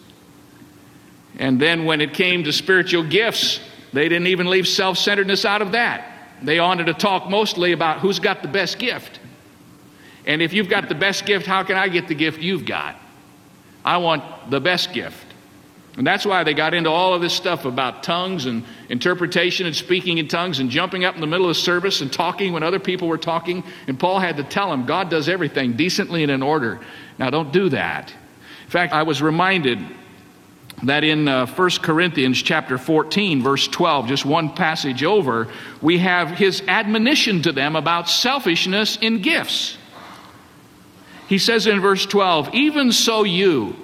And 1.38 1.60
then 1.60 1.84
when 1.84 2.00
it 2.00 2.14
came 2.14 2.44
to 2.44 2.52
spiritual 2.52 3.04
gifts, 3.04 3.60
they 3.92 4.08
didn't 4.08 4.28
even 4.28 4.48
leave 4.48 4.68
self 4.68 4.98
centeredness 4.98 5.44
out 5.44 5.62
of 5.62 5.72
that. 5.72 6.10
They 6.42 6.60
wanted 6.60 6.86
to 6.86 6.94
talk 6.94 7.28
mostly 7.28 7.72
about 7.72 8.00
who's 8.00 8.18
got 8.18 8.42
the 8.42 8.48
best 8.48 8.78
gift. 8.78 9.20
And 10.26 10.42
if 10.42 10.52
you've 10.52 10.68
got 10.68 10.88
the 10.88 10.94
best 10.94 11.26
gift, 11.26 11.46
how 11.46 11.62
can 11.62 11.76
I 11.76 11.88
get 11.88 12.08
the 12.08 12.14
gift 12.14 12.40
you've 12.40 12.64
got? 12.64 12.96
I 13.84 13.98
want 13.98 14.50
the 14.50 14.60
best 14.60 14.92
gift. 14.92 15.24
And 15.96 16.04
that's 16.04 16.26
why 16.26 16.42
they 16.42 16.54
got 16.54 16.74
into 16.74 16.90
all 16.90 17.14
of 17.14 17.20
this 17.20 17.32
stuff 17.32 17.66
about 17.66 18.02
tongues 18.02 18.46
and 18.46 18.64
interpretation 18.88 19.66
and 19.66 19.76
speaking 19.76 20.18
in 20.18 20.26
tongues 20.26 20.58
and 20.58 20.68
jumping 20.68 21.04
up 21.04 21.14
in 21.14 21.20
the 21.20 21.26
middle 21.26 21.48
of 21.48 21.56
service 21.56 22.00
and 22.00 22.12
talking 22.12 22.52
when 22.52 22.64
other 22.64 22.80
people 22.80 23.06
were 23.06 23.18
talking. 23.18 23.62
And 23.86 23.98
Paul 23.98 24.18
had 24.18 24.38
to 24.38 24.44
tell 24.44 24.70
them 24.70 24.86
God 24.86 25.08
does 25.08 25.28
everything 25.28 25.74
decently 25.74 26.24
and 26.24 26.32
in 26.32 26.42
order. 26.42 26.80
Now, 27.16 27.30
don't 27.30 27.52
do 27.52 27.68
that. 27.68 28.12
In 28.64 28.70
fact, 28.70 28.92
I 28.92 29.04
was 29.04 29.22
reminded 29.22 29.78
that 30.86 31.04
in 31.04 31.28
uh, 31.28 31.46
1 31.46 31.70
Corinthians 31.82 32.40
chapter 32.42 32.78
14 32.78 33.42
verse 33.42 33.68
12 33.68 34.06
just 34.06 34.24
one 34.24 34.50
passage 34.50 35.02
over 35.04 35.48
we 35.80 35.98
have 35.98 36.30
his 36.30 36.62
admonition 36.68 37.42
to 37.42 37.52
them 37.52 37.76
about 37.76 38.08
selfishness 38.08 38.96
in 39.00 39.22
gifts. 39.22 39.76
He 41.26 41.38
says 41.38 41.66
in 41.66 41.80
verse 41.80 42.04
12, 42.04 42.54
"Even 42.54 42.92
so 42.92 43.24
you 43.24 43.76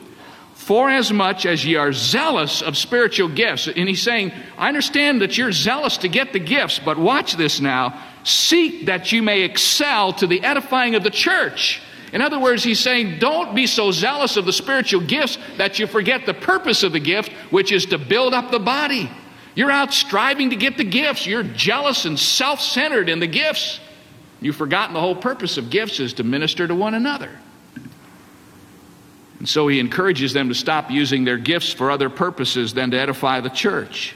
for 0.60 0.88
as 0.88 1.10
much 1.10 1.46
as 1.46 1.64
ye 1.64 1.74
are 1.74 1.92
zealous 1.92 2.62
of 2.62 2.76
spiritual 2.76 3.28
gifts. 3.28 3.66
And 3.66 3.88
he's 3.88 4.02
saying, 4.02 4.30
I 4.56 4.68
understand 4.68 5.20
that 5.20 5.36
you're 5.36 5.50
zealous 5.50 5.96
to 5.96 6.08
get 6.08 6.32
the 6.32 6.38
gifts, 6.38 6.78
but 6.78 6.98
watch 6.98 7.34
this 7.36 7.60
now. 7.60 8.00
Seek 8.22 8.86
that 8.86 9.10
you 9.10 9.20
may 9.20 9.40
excel 9.42 10.12
to 10.12 10.28
the 10.28 10.44
edifying 10.44 10.94
of 10.94 11.02
the 11.02 11.10
church. 11.10 11.80
In 12.12 12.22
other 12.22 12.38
words, 12.38 12.64
he's 12.64 12.80
saying, 12.80 13.18
don't 13.18 13.54
be 13.54 13.66
so 13.66 13.92
zealous 13.92 14.36
of 14.36 14.44
the 14.44 14.52
spiritual 14.52 15.00
gifts 15.00 15.38
that 15.58 15.78
you 15.78 15.86
forget 15.86 16.26
the 16.26 16.34
purpose 16.34 16.82
of 16.82 16.92
the 16.92 17.00
gift, 17.00 17.30
which 17.50 17.70
is 17.70 17.86
to 17.86 17.98
build 17.98 18.34
up 18.34 18.50
the 18.50 18.58
body. 18.58 19.10
You're 19.54 19.70
out 19.70 19.92
striving 19.92 20.50
to 20.50 20.56
get 20.56 20.76
the 20.76 20.84
gifts. 20.84 21.26
You're 21.26 21.42
jealous 21.42 22.04
and 22.04 22.18
self 22.18 22.60
centered 22.60 23.08
in 23.08 23.20
the 23.20 23.26
gifts. 23.26 23.80
You've 24.40 24.56
forgotten 24.56 24.94
the 24.94 25.00
whole 25.00 25.16
purpose 25.16 25.58
of 25.58 25.70
gifts 25.70 26.00
is 26.00 26.14
to 26.14 26.24
minister 26.24 26.66
to 26.66 26.74
one 26.74 26.94
another. 26.94 27.30
And 29.38 29.48
so 29.48 29.68
he 29.68 29.80
encourages 29.80 30.32
them 30.32 30.48
to 30.48 30.54
stop 30.54 30.90
using 30.90 31.24
their 31.24 31.38
gifts 31.38 31.72
for 31.72 31.90
other 31.90 32.10
purposes 32.10 32.74
than 32.74 32.90
to 32.90 32.98
edify 32.98 33.40
the 33.40 33.48
church. 33.48 34.14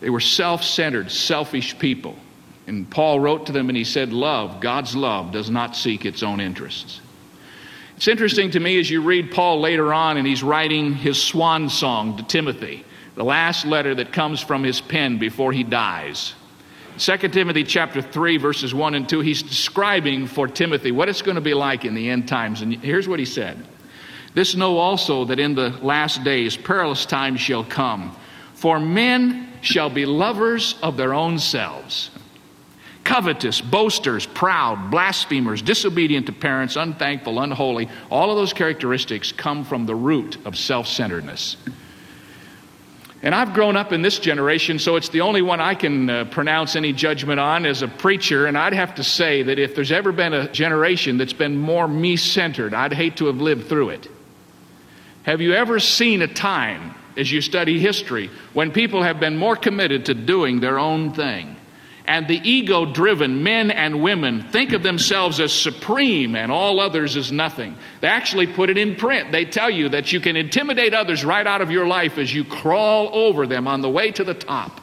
They 0.00 0.10
were 0.10 0.20
self 0.20 0.64
centered, 0.64 1.10
selfish 1.10 1.78
people. 1.78 2.16
And 2.66 2.88
Paul 2.88 3.20
wrote 3.20 3.46
to 3.46 3.52
them 3.52 3.68
and 3.68 3.76
he 3.76 3.84
said, 3.84 4.12
Love, 4.12 4.60
God's 4.60 4.94
love, 4.94 5.32
does 5.32 5.50
not 5.50 5.76
seek 5.76 6.04
its 6.04 6.22
own 6.22 6.40
interests. 6.40 7.00
It's 7.96 8.08
interesting 8.08 8.50
to 8.52 8.60
me 8.60 8.78
as 8.80 8.90
you 8.90 9.02
read 9.02 9.32
Paul 9.32 9.60
later 9.60 9.92
on 9.92 10.16
and 10.16 10.26
he's 10.26 10.42
writing 10.42 10.94
his 10.94 11.22
swan 11.22 11.68
song 11.68 12.16
to 12.16 12.22
Timothy, 12.22 12.84
the 13.14 13.24
last 13.24 13.64
letter 13.64 13.94
that 13.96 14.12
comes 14.12 14.40
from 14.40 14.62
his 14.62 14.80
pen 14.80 15.18
before 15.18 15.52
he 15.52 15.62
dies. 15.62 16.34
2 16.98 17.16
Timothy 17.28 17.64
chapter 17.64 18.02
3 18.02 18.36
verses 18.36 18.74
1 18.74 18.94
and 18.94 19.08
2 19.08 19.20
he's 19.20 19.42
describing 19.42 20.26
for 20.26 20.46
Timothy 20.46 20.92
what 20.92 21.08
it's 21.08 21.22
going 21.22 21.36
to 21.36 21.40
be 21.40 21.54
like 21.54 21.86
in 21.86 21.94
the 21.94 22.10
end 22.10 22.28
times 22.28 22.60
and 22.60 22.74
here's 22.74 23.08
what 23.08 23.18
he 23.18 23.24
said 23.24 23.66
this 24.34 24.54
know 24.54 24.78
also 24.78 25.26
that 25.26 25.38
in 25.38 25.54
the 25.54 25.70
last 25.82 26.24
days 26.24 26.56
perilous 26.56 27.04
times 27.04 27.40
shall 27.40 27.64
come. 27.64 28.16
For 28.54 28.80
men 28.80 29.48
shall 29.60 29.90
be 29.90 30.06
lovers 30.06 30.74
of 30.82 30.96
their 30.96 31.12
own 31.12 31.38
selves, 31.38 32.10
covetous, 33.04 33.60
boasters, 33.60 34.26
proud, 34.26 34.90
blasphemers, 34.90 35.62
disobedient 35.62 36.26
to 36.26 36.32
parents, 36.32 36.76
unthankful, 36.76 37.40
unholy. 37.40 37.88
All 38.10 38.30
of 38.30 38.36
those 38.36 38.52
characteristics 38.52 39.32
come 39.32 39.64
from 39.64 39.86
the 39.86 39.94
root 39.94 40.38
of 40.46 40.56
self 40.56 40.86
centeredness. 40.86 41.56
And 43.24 43.36
I've 43.36 43.54
grown 43.54 43.76
up 43.76 43.92
in 43.92 44.02
this 44.02 44.18
generation, 44.18 44.80
so 44.80 44.96
it's 44.96 45.08
the 45.08 45.20
only 45.20 45.42
one 45.42 45.60
I 45.60 45.76
can 45.76 46.10
uh, 46.10 46.24
pronounce 46.24 46.74
any 46.74 46.92
judgment 46.92 47.38
on 47.38 47.64
as 47.64 47.82
a 47.82 47.88
preacher. 47.88 48.46
And 48.46 48.58
I'd 48.58 48.72
have 48.72 48.96
to 48.96 49.04
say 49.04 49.44
that 49.44 49.60
if 49.60 49.76
there's 49.76 49.92
ever 49.92 50.10
been 50.10 50.32
a 50.32 50.50
generation 50.50 51.18
that's 51.18 51.32
been 51.32 51.56
more 51.56 51.86
me 51.86 52.16
centered, 52.16 52.74
I'd 52.74 52.92
hate 52.92 53.18
to 53.18 53.26
have 53.26 53.40
lived 53.40 53.68
through 53.68 53.90
it. 53.90 54.08
Have 55.22 55.40
you 55.40 55.54
ever 55.54 55.78
seen 55.78 56.20
a 56.22 56.26
time, 56.26 56.96
as 57.16 57.30
you 57.30 57.40
study 57.40 57.78
history, 57.78 58.28
when 58.54 58.72
people 58.72 59.04
have 59.04 59.20
been 59.20 59.36
more 59.36 59.54
committed 59.54 60.06
to 60.06 60.14
doing 60.14 60.58
their 60.58 60.80
own 60.80 61.12
thing? 61.12 61.54
And 62.04 62.26
the 62.26 62.40
ego 62.48 62.84
driven 62.84 63.42
men 63.42 63.70
and 63.70 64.02
women 64.02 64.48
think 64.50 64.72
of 64.72 64.82
themselves 64.82 65.38
as 65.38 65.52
supreme 65.52 66.34
and 66.34 66.50
all 66.50 66.80
others 66.80 67.16
as 67.16 67.30
nothing. 67.30 67.76
They 68.00 68.08
actually 68.08 68.48
put 68.48 68.70
it 68.70 68.78
in 68.78 68.96
print. 68.96 69.30
They 69.30 69.44
tell 69.44 69.70
you 69.70 69.88
that 69.90 70.12
you 70.12 70.20
can 70.20 70.36
intimidate 70.36 70.94
others 70.94 71.24
right 71.24 71.46
out 71.46 71.62
of 71.62 71.70
your 71.70 71.86
life 71.86 72.18
as 72.18 72.34
you 72.34 72.44
crawl 72.44 73.10
over 73.12 73.46
them 73.46 73.68
on 73.68 73.82
the 73.82 73.90
way 73.90 74.10
to 74.12 74.24
the 74.24 74.34
top 74.34 74.80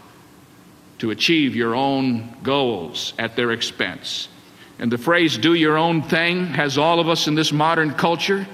to 0.99 1.11
achieve 1.11 1.55
your 1.55 1.75
own 1.75 2.35
goals 2.41 3.13
at 3.17 3.35
their 3.35 3.51
expense. 3.51 4.29
And 4.77 4.89
the 4.89 4.97
phrase, 4.97 5.37
do 5.37 5.53
your 5.53 5.77
own 5.77 6.03
thing, 6.03 6.45
has 6.47 6.77
all 6.77 7.01
of 7.01 7.09
us 7.09 7.27
in 7.27 7.35
this 7.35 7.51
modern 7.51 7.93
culture 7.93 8.47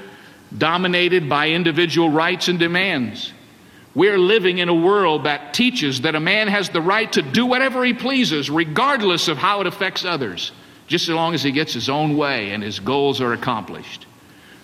dominated 0.55 1.29
by 1.29 1.49
individual 1.49 2.09
rights 2.09 2.47
and 2.47 2.57
demands. 2.57 3.31
We're 3.95 4.17
living 4.17 4.57
in 4.57 4.67
a 4.67 4.75
world 4.75 5.23
that 5.23 5.53
teaches 5.53 6.01
that 6.01 6.15
a 6.15 6.19
man 6.19 6.49
has 6.49 6.69
the 6.69 6.81
right 6.81 7.11
to 7.13 7.21
do 7.21 7.45
whatever 7.45 7.83
he 7.85 7.93
pleases, 7.93 8.49
regardless 8.49 9.29
of 9.29 9.37
how 9.37 9.61
it 9.61 9.67
affects 9.67 10.03
others, 10.03 10.51
just 10.87 11.07
as 11.07 11.15
long 11.15 11.33
as 11.33 11.41
he 11.41 11.53
gets 11.53 11.73
his 11.73 11.89
own 11.89 12.17
way 12.17 12.51
and 12.51 12.61
his 12.61 12.79
goals 12.79 13.21
are 13.21 13.31
accomplished. 13.31 14.05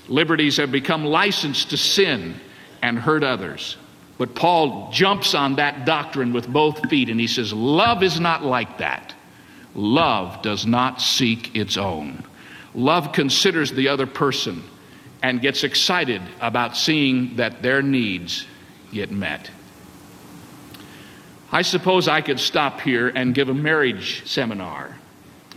Liberties 0.09 0.57
have 0.57 0.69
become 0.69 1.05
licensed 1.05 1.69
to 1.69 1.77
sin 1.77 2.35
and 2.81 2.99
hurt 2.99 3.23
others. 3.23 3.77
But 4.17 4.35
Paul 4.35 4.91
jumps 4.91 5.33
on 5.33 5.55
that 5.55 5.85
doctrine 5.85 6.33
with 6.33 6.47
both 6.47 6.89
feet 6.89 7.09
and 7.09 7.19
he 7.19 7.27
says, 7.27 7.53
Love 7.53 8.03
is 8.03 8.19
not 8.19 8.43
like 8.43 8.79
that. 8.79 9.15
Love 9.73 10.41
does 10.41 10.65
not 10.65 11.01
seek 11.01 11.55
its 11.55 11.77
own. 11.77 12.23
Love 12.75 13.13
considers 13.13 13.71
the 13.71 13.87
other 13.87 14.05
person 14.05 14.61
and 15.23 15.41
gets 15.41 15.63
excited 15.63 16.21
about 16.41 16.75
seeing 16.75 17.37
that 17.37 17.61
their 17.61 17.81
needs 17.81 18.45
get 18.91 19.11
met. 19.11 19.49
I 21.51 21.63
suppose 21.63 22.07
I 22.07 22.21
could 22.21 22.39
stop 22.39 22.79
here 22.81 23.09
and 23.09 23.35
give 23.35 23.49
a 23.49 23.53
marriage 23.53 24.25
seminar 24.25 24.97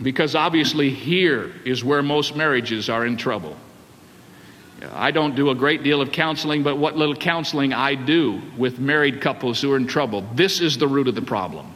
because 0.01 0.35
obviously 0.35 0.89
here 0.89 1.53
is 1.63 1.83
where 1.83 2.03
most 2.03 2.35
marriages 2.35 2.89
are 2.89 3.05
in 3.05 3.15
trouble. 3.15 3.55
I 4.93 5.11
don't 5.11 5.35
do 5.35 5.51
a 5.51 5.55
great 5.55 5.83
deal 5.83 6.01
of 6.01 6.11
counseling, 6.11 6.63
but 6.63 6.77
what 6.77 6.97
little 6.97 7.15
counseling 7.15 7.73
I 7.73 7.95
do 7.95 8.41
with 8.57 8.77
married 8.77 9.21
couples 9.21 9.61
who 9.61 9.71
are 9.71 9.77
in 9.77 9.87
trouble, 9.87 10.21
this 10.33 10.59
is 10.59 10.77
the 10.77 10.87
root 10.87 11.07
of 11.07 11.15
the 11.15 11.21
problem. 11.21 11.73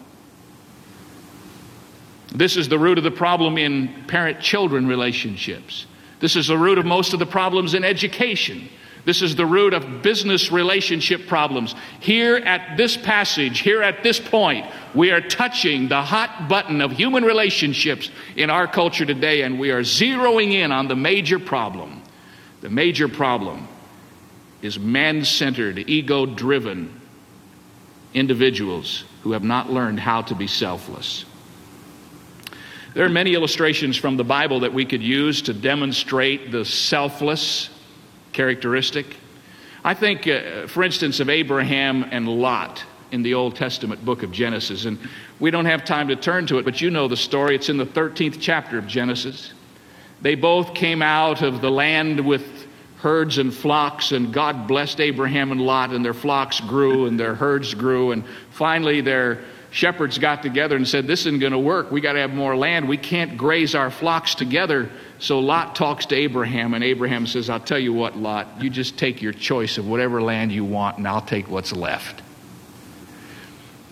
This 2.35 2.57
is 2.57 2.67
the 2.67 2.77
root 2.77 2.97
of 2.97 3.03
the 3.03 3.11
problem 3.11 3.57
in 3.57 4.05
parent 4.07 4.41
children 4.41 4.85
relationships. 4.85 5.87
This 6.19 6.35
is 6.35 6.47
the 6.47 6.57
root 6.57 6.77
of 6.77 6.85
most 6.85 7.13
of 7.13 7.19
the 7.19 7.25
problems 7.25 7.73
in 7.73 7.83
education. 7.83 8.69
This 9.09 9.23
is 9.23 9.35
the 9.35 9.43
root 9.43 9.73
of 9.73 10.03
business 10.03 10.51
relationship 10.51 11.25
problems. 11.25 11.73
Here 11.99 12.35
at 12.35 12.77
this 12.77 12.95
passage, 12.95 13.57
here 13.57 13.81
at 13.81 14.03
this 14.03 14.19
point, 14.19 14.67
we 14.93 15.09
are 15.09 15.19
touching 15.19 15.87
the 15.87 16.03
hot 16.03 16.47
button 16.47 16.79
of 16.79 16.91
human 16.91 17.23
relationships 17.23 18.11
in 18.35 18.51
our 18.51 18.67
culture 18.67 19.07
today, 19.07 19.41
and 19.41 19.59
we 19.59 19.71
are 19.71 19.81
zeroing 19.81 20.51
in 20.51 20.71
on 20.71 20.87
the 20.87 20.95
major 20.95 21.39
problem. 21.39 22.03
The 22.61 22.69
major 22.69 23.07
problem 23.07 23.67
is 24.61 24.77
man 24.77 25.25
centered, 25.25 25.79
ego 25.89 26.27
driven 26.27 27.01
individuals 28.13 29.05
who 29.23 29.31
have 29.31 29.43
not 29.43 29.71
learned 29.71 29.99
how 29.99 30.21
to 30.21 30.35
be 30.35 30.45
selfless. 30.45 31.25
There 32.93 33.05
are 33.05 33.09
many 33.09 33.33
illustrations 33.33 33.97
from 33.97 34.17
the 34.17 34.23
Bible 34.23 34.59
that 34.59 34.73
we 34.75 34.85
could 34.85 35.01
use 35.01 35.41
to 35.41 35.53
demonstrate 35.55 36.51
the 36.51 36.63
selfless 36.63 37.71
characteristic. 38.33 39.17
I 39.83 39.93
think, 39.93 40.27
uh, 40.27 40.67
for 40.67 40.83
instance, 40.83 41.19
of 41.19 41.29
Abraham 41.29 42.05
and 42.11 42.27
Lot 42.27 42.83
in 43.11 43.23
the 43.23 43.33
Old 43.33 43.55
Testament 43.55 44.03
book 44.03 44.23
of 44.23 44.31
Genesis. 44.31 44.85
And 44.85 44.99
we 45.39 45.51
don't 45.51 45.65
have 45.65 45.85
time 45.85 46.07
to 46.09 46.15
turn 46.15 46.45
to 46.47 46.57
it, 46.57 46.65
but 46.65 46.81
you 46.81 46.89
know 46.91 47.07
the 47.07 47.17
story. 47.17 47.55
It's 47.55 47.69
in 47.69 47.77
the 47.77 47.85
13th 47.85 48.37
chapter 48.39 48.77
of 48.77 48.87
Genesis. 48.87 49.53
They 50.21 50.35
both 50.35 50.73
came 50.73 51.01
out 51.01 51.41
of 51.41 51.61
the 51.61 51.71
land 51.71 52.19
with 52.19 52.67
herds 52.97 53.37
and 53.37 53.53
flocks, 53.53 54.11
and 54.11 54.33
God 54.33 54.67
blessed 54.67 54.99
Abraham 54.99 55.51
and 55.51 55.61
Lot, 55.61 55.91
and 55.91 56.03
their 56.03 56.13
flocks 56.13 56.59
grew 56.59 57.05
and 57.05 57.17
their 57.17 57.33
herds 57.33 57.73
grew, 57.73 58.11
and 58.11 58.25
finally 58.51 58.99
their 58.99 59.39
shepherds 59.71 60.17
got 60.17 60.41
together 60.41 60.75
and 60.75 60.87
said, 60.87 61.07
This 61.07 61.21
isn't 61.21 61.39
going 61.39 61.51
to 61.51 61.59
work. 61.59 61.91
We 61.91 62.01
got 62.01 62.13
to 62.13 62.19
have 62.19 62.33
more 62.33 62.55
land. 62.55 62.87
We 62.87 62.97
can't 62.97 63.37
graze 63.37 63.75
our 63.75 63.91
flocks 63.91 64.35
together. 64.35 64.89
So 65.19 65.39
Lot 65.39 65.75
talks 65.75 66.05
to 66.07 66.15
Abraham, 66.15 66.73
and 66.73 66.83
Abraham 66.83 67.27
says, 67.27 67.49
I'll 67.49 67.59
tell 67.59 67.79
you 67.79 67.93
what, 67.93 68.17
Lot, 68.17 68.47
you 68.61 68.69
just 68.69 68.97
take 68.97 69.21
your 69.21 69.33
choice 69.33 69.77
of 69.77 69.87
whatever 69.87 70.21
land 70.21 70.51
you 70.51 70.65
want, 70.65 70.97
and 70.97 71.07
I'll 71.07 71.21
take 71.21 71.49
what's 71.49 71.73
left. 71.73 72.21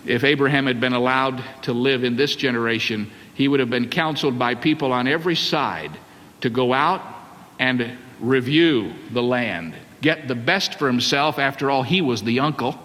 If 0.05 0.24
Abraham 0.24 0.67
had 0.67 0.79
been 0.79 0.93
allowed 0.93 1.43
to 1.63 1.74
live 1.74 2.05
in 2.05 2.15
this 2.15 2.36
generation, 2.36 3.12
he 3.34 3.48
would 3.48 3.60
have 3.60 3.69
been 3.69 3.89
counseled 3.89 4.39
by 4.39 4.55
people 4.55 4.93
on 4.93 5.07
every 5.07 5.36
side 5.36 5.91
to 6.41 6.50
go 6.50 6.74
out 6.74 7.01
and 7.60 7.98
review 8.22 8.93
the 9.12 9.22
land, 9.22 9.75
get 10.01 10.27
the 10.27 10.36
best 10.36 10.79
for 10.79 10.88
himself. 10.88 11.39
After 11.39 11.69
all, 11.69 11.84
he 11.84 12.01
was 12.01 12.24
the 12.24 12.39
uncle. 12.39 12.79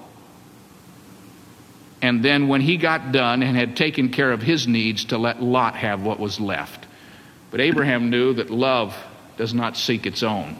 And 2.02 2.22
then, 2.22 2.48
when 2.48 2.60
he 2.60 2.76
got 2.76 3.12
done 3.12 3.44
and 3.44 3.56
had 3.56 3.76
taken 3.76 4.10
care 4.10 4.32
of 4.32 4.42
his 4.42 4.66
needs, 4.66 5.04
to 5.06 5.18
let 5.18 5.40
Lot 5.40 5.76
have 5.76 6.02
what 6.02 6.18
was 6.18 6.40
left. 6.40 6.86
But 7.52 7.60
Abraham 7.60 8.10
knew 8.10 8.34
that 8.34 8.50
love 8.50 8.96
does 9.36 9.54
not 9.54 9.76
seek 9.76 10.04
its 10.04 10.24
own. 10.24 10.56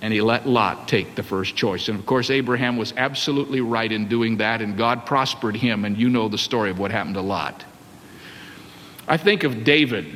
And 0.00 0.12
he 0.12 0.20
let 0.20 0.46
Lot 0.46 0.86
take 0.86 1.16
the 1.16 1.22
first 1.24 1.56
choice. 1.56 1.88
And 1.88 1.98
of 1.98 2.06
course, 2.06 2.30
Abraham 2.30 2.76
was 2.76 2.94
absolutely 2.96 3.60
right 3.60 3.90
in 3.90 4.08
doing 4.08 4.36
that, 4.36 4.62
and 4.62 4.76
God 4.76 5.04
prospered 5.04 5.56
him. 5.56 5.84
And 5.84 5.96
you 5.96 6.08
know 6.08 6.28
the 6.28 6.38
story 6.38 6.70
of 6.70 6.78
what 6.78 6.92
happened 6.92 7.16
to 7.16 7.22
Lot. 7.22 7.64
I 9.08 9.16
think 9.16 9.42
of 9.42 9.64
David 9.64 10.06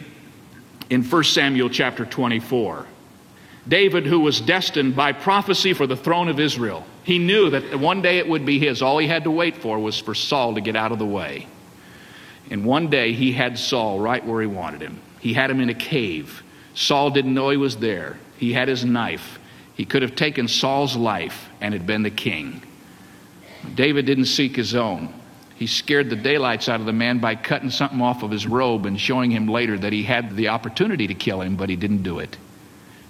in 0.91 1.03
1 1.03 1.25
Samuel 1.25 1.71
chapter 1.71 2.05
24. 2.05 2.87
David, 3.69 4.07
who 4.07 4.21
was 4.21 4.41
destined 4.41 4.95
by 4.95 5.13
prophecy 5.13 5.73
for 5.73 5.87
the 5.87 5.97
throne 5.97 6.29
of 6.29 6.39
Israel, 6.39 6.87
he 7.03 7.19
knew 7.19 7.51
that 7.51 7.81
one 7.81 8.01
day 8.01 8.19
it 8.19 8.29
would 8.29 8.47
be 8.47 8.59
his. 8.59 8.81
All 8.81 8.99
he 8.99 9.09
had 9.09 9.25
to 9.25 9.31
wait 9.31 9.57
for 9.57 9.79
was 9.79 9.99
for 9.99 10.15
Saul 10.15 10.55
to 10.55 10.61
get 10.61 10.77
out 10.77 10.93
of 10.93 10.99
the 10.99 11.07
way. 11.07 11.49
And 12.49 12.65
one 12.65 12.91
day 12.91 13.13
he 13.13 13.33
had 13.33 13.59
Saul 13.59 13.99
right 13.99 14.25
where 14.25 14.41
he 14.41 14.47
wanted 14.47 14.81
him. 14.81 15.01
He 15.19 15.33
had 15.33 15.51
him 15.51 15.61
in 15.61 15.69
a 15.69 15.75
cave. 15.75 16.45
Saul 16.75 17.11
didn't 17.11 17.35
know 17.35 17.51
he 17.51 17.57
was 17.57 17.79
there. 17.79 18.19
He 18.39 18.53
had 18.53 18.69
his 18.69 18.85
knife. 18.85 19.41
He 19.75 19.85
could 19.85 20.03
have 20.03 20.15
taken 20.15 20.47
Saul's 20.47 20.97
life 20.97 21.49
and 21.61 21.75
had 21.75 21.87
been 21.87 22.03
the 22.03 22.11
king. 22.11 22.63
David 23.75 24.07
didn't 24.07 24.27
seek 24.27 24.55
his 24.55 24.77
own. 24.77 25.13
He 25.57 25.67
scared 25.67 26.09
the 26.09 26.17
daylights 26.17 26.69
out 26.69 26.81
of 26.81 26.87
the 26.87 26.93
man 26.93 27.19
by 27.19 27.35
cutting 27.35 27.71
something 27.71 28.01
off 28.01 28.23
of 28.23 28.31
his 28.31 28.47
robe 28.47 28.87
and 28.87 29.01
showing 29.01 29.31
him 29.33 29.49
later 29.49 29.77
that 29.77 29.93
he 29.93 30.05
had 30.05 30.37
the 30.37 30.49
opportunity 30.49 31.09
to 31.09 31.15
kill 31.15 31.41
him, 31.41 31.57
but 31.57 31.69
he 31.69 31.77
didn't 31.77 32.03
do 32.03 32.21
it 32.21 32.37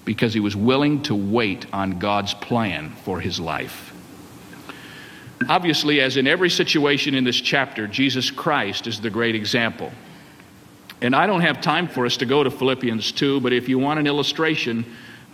because 0.07 0.33
he 0.33 0.41
was 0.41 0.57
willing 0.57 1.03
to 1.03 1.15
wait 1.15 1.67
on 1.75 1.99
God's 1.99 2.33
plan 2.33 2.91
for 3.05 3.21
his 3.21 3.39
life. 3.39 3.93
Obviously, 5.51 6.01
as 6.01 6.17
in 6.17 6.27
every 6.27 6.49
situation 6.49 7.15
in 7.15 7.25
this 7.25 7.39
chapter, 7.39 7.87
Jesus 7.87 8.31
Christ 8.31 8.87
is 8.87 9.03
the 9.03 9.11
great 9.11 9.35
example. 9.35 9.93
And 11.03 11.15
I 11.15 11.27
don't 11.27 11.43
have 11.43 11.61
time 11.61 11.89
for 11.89 12.07
us 12.07 12.17
to 12.19 12.25
go 12.25 12.43
to 12.43 12.51
Philippians 12.51 13.13
2, 13.13 13.41
but 13.41 13.53
if 13.53 13.69
you 13.69 13.79
want 13.79 14.01
an 14.01 14.07
illustration 14.07 14.87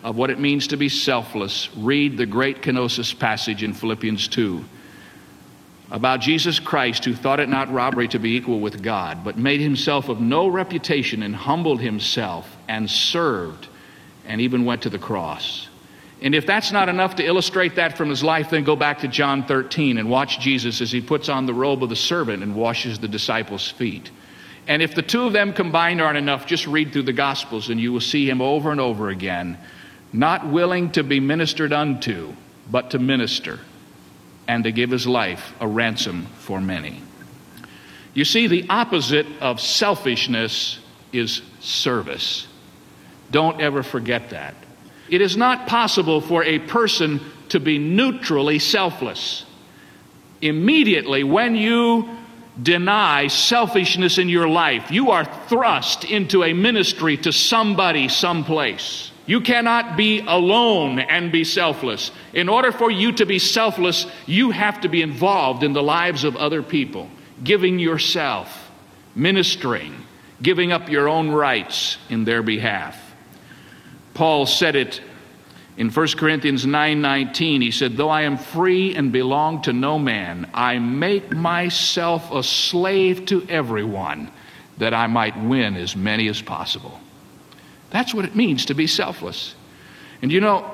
of 0.03 0.17
what 0.17 0.31
it 0.31 0.41
means 0.41 0.67
to 0.69 0.77
be 0.77 0.89
selfless, 0.89 1.69
read 1.77 2.17
the 2.17 2.27
great 2.27 2.63
kenosis 2.63 3.17
passage 3.17 3.63
in 3.63 3.73
Philippians 3.73 4.27
2 4.27 4.65
about 5.93 6.21
Jesus 6.21 6.59
Christ, 6.59 7.05
who 7.05 7.15
thought 7.15 7.39
it 7.39 7.51
not 7.51 7.71
robbery 7.71 8.09
to 8.09 8.19
be 8.19 8.35
equal 8.35 8.61
with 8.61 8.83
God, 8.83 9.23
but 9.23 9.37
made 9.37 9.61
himself 9.61 10.09
of 10.09 10.23
no 10.23 10.49
reputation 10.49 11.23
and 11.23 11.37
humbled 11.37 11.83
himself 11.83 12.57
and 12.67 12.91
served 12.91 13.69
and 14.27 14.41
even 14.41 14.65
went 14.65 14.83
to 14.83 14.91
the 14.91 14.99
cross. 14.99 15.69
And 16.23 16.37
if 16.37 16.47
that's 16.47 16.71
not 16.71 16.89
enough 16.89 17.17
to 17.17 17.25
illustrate 17.25 17.75
that 17.77 17.99
from 17.99 18.09
his 18.09 18.23
life, 18.23 18.51
then 18.51 18.63
go 18.63 18.77
back 18.77 19.01
to 19.01 19.09
John 19.09 19.45
13 19.45 19.99
and 19.99 20.09
watch 20.09 20.39
Jesus 20.39 20.81
as 20.81 20.93
he 20.93 21.01
puts 21.01 21.29
on 21.29 21.47
the 21.47 21.55
robe 21.55 21.83
of 21.83 21.89
the 21.89 21.97
servant 21.97 22.45
and 22.45 22.55
washes 22.55 23.01
the 23.01 23.09
disciples' 23.09 23.69
feet. 23.69 24.11
And 24.69 24.81
if 24.81 24.95
the 24.95 25.03
two 25.03 25.25
of 25.25 25.33
them 25.33 25.53
combined 25.53 26.01
aren't 26.01 26.19
enough, 26.19 26.47
just 26.47 26.69
read 26.69 26.93
through 26.93 27.03
the 27.03 27.13
Gospels 27.13 27.69
and 27.69 27.81
you 27.81 27.93
will 27.93 28.01
see 28.01 28.29
him 28.29 28.41
over 28.41 28.71
and 28.71 28.81
over 28.81 29.09
again, 29.09 29.59
not 30.13 30.47
willing 30.47 30.93
to 30.93 31.03
be 31.03 31.19
ministered 31.19 31.73
unto, 31.73 32.33
but 32.71 32.93
to 32.93 33.01
minister 33.01 33.59
and 34.47 34.63
to 34.63 34.71
give 34.71 34.91
his 34.91 35.07
life 35.07 35.53
a 35.61 35.67
ransom 35.67 36.27
for 36.39 36.61
many. 36.61 37.03
You 38.15 38.25
see, 38.25 38.47
the 38.47 38.67
opposite 38.69 39.27
of 39.41 39.61
selfishness 39.61 40.79
is 41.13 41.43
service. 41.61 42.47
Don't 43.33 43.61
ever 43.61 43.83
forget 43.83 44.31
that. 44.31 44.55
It 45.09 45.21
is 45.21 45.37
not 45.37 45.67
possible 45.67 46.21
for 46.21 46.45
a 46.45 46.61
person 46.61 47.21
to 47.49 47.59
be 47.59 47.79
neutrally 47.79 48.59
selfless. 48.59 49.45
Immediately, 50.41 51.25
when 51.25 51.57
you 51.57 52.09
deny 52.63 53.29
selfishness 53.29 54.19
in 54.19 54.29
your 54.29 54.49
life, 54.49 54.91
you 54.91 55.11
are 55.11 55.25
thrust 55.49 56.05
into 56.05 56.45
a 56.45 56.53
ministry 56.53 57.17
to 57.17 57.33
somebody, 57.33 58.09
someplace. 58.09 59.11
You 59.25 59.41
cannot 59.41 59.97
be 59.97 60.21
alone 60.21 60.99
and 60.99 61.33
be 61.33 61.45
selfless. 61.45 62.11
In 62.35 62.49
order 62.49 62.73
for 62.73 62.91
you 62.91 63.13
to 63.13 63.25
be 63.25 63.39
selfless, 63.39 64.07
you 64.27 64.51
have 64.51 64.81
to 64.83 64.89
be 64.89 65.01
involved 65.01 65.63
in 65.63 65.73
the 65.73 65.83
lives 65.83 66.25
of 66.25 66.37
other 66.37 66.63
people, 66.63 67.09
giving 67.43 67.79
yourself, 67.79 68.71
ministering, 69.15 69.95
giving 70.43 70.73
up 70.73 70.91
your 70.91 71.09
own 71.09 71.31
rights 71.31 71.97
in 72.11 72.25
their 72.25 72.43
behalf. 72.43 73.12
Paul 74.15 74.47
said 74.47 74.77
it 74.77 75.01
in 75.77 75.91
1 75.91 76.07
Corinthians 76.19 76.67
9:19 76.67 77.63
he 77.63 77.71
said 77.71 77.97
though 77.97 78.11
I 78.11 78.23
am 78.23 78.37
free 78.37 78.95
and 78.95 79.11
belong 79.11 79.63
to 79.63 79.73
no 79.73 79.99
man 79.99 80.51
I 80.53 80.79
make 80.79 81.35
myself 81.35 82.31
a 82.31 82.43
slave 82.43 83.27
to 83.27 83.47
everyone 83.49 84.31
that 84.79 84.95
I 84.95 85.07
might 85.07 85.39
win 85.39 85.77
as 85.77 85.97
many 85.97 86.29
as 86.29 86.43
possible. 86.43 87.01
That's 87.91 88.15
what 88.15 88.25
it 88.25 88.35
means 88.35 88.67
to 88.67 88.75
be 88.75 88.87
selfless. 88.87 89.55
And 90.21 90.31
you 90.31 90.41
know 90.41 90.71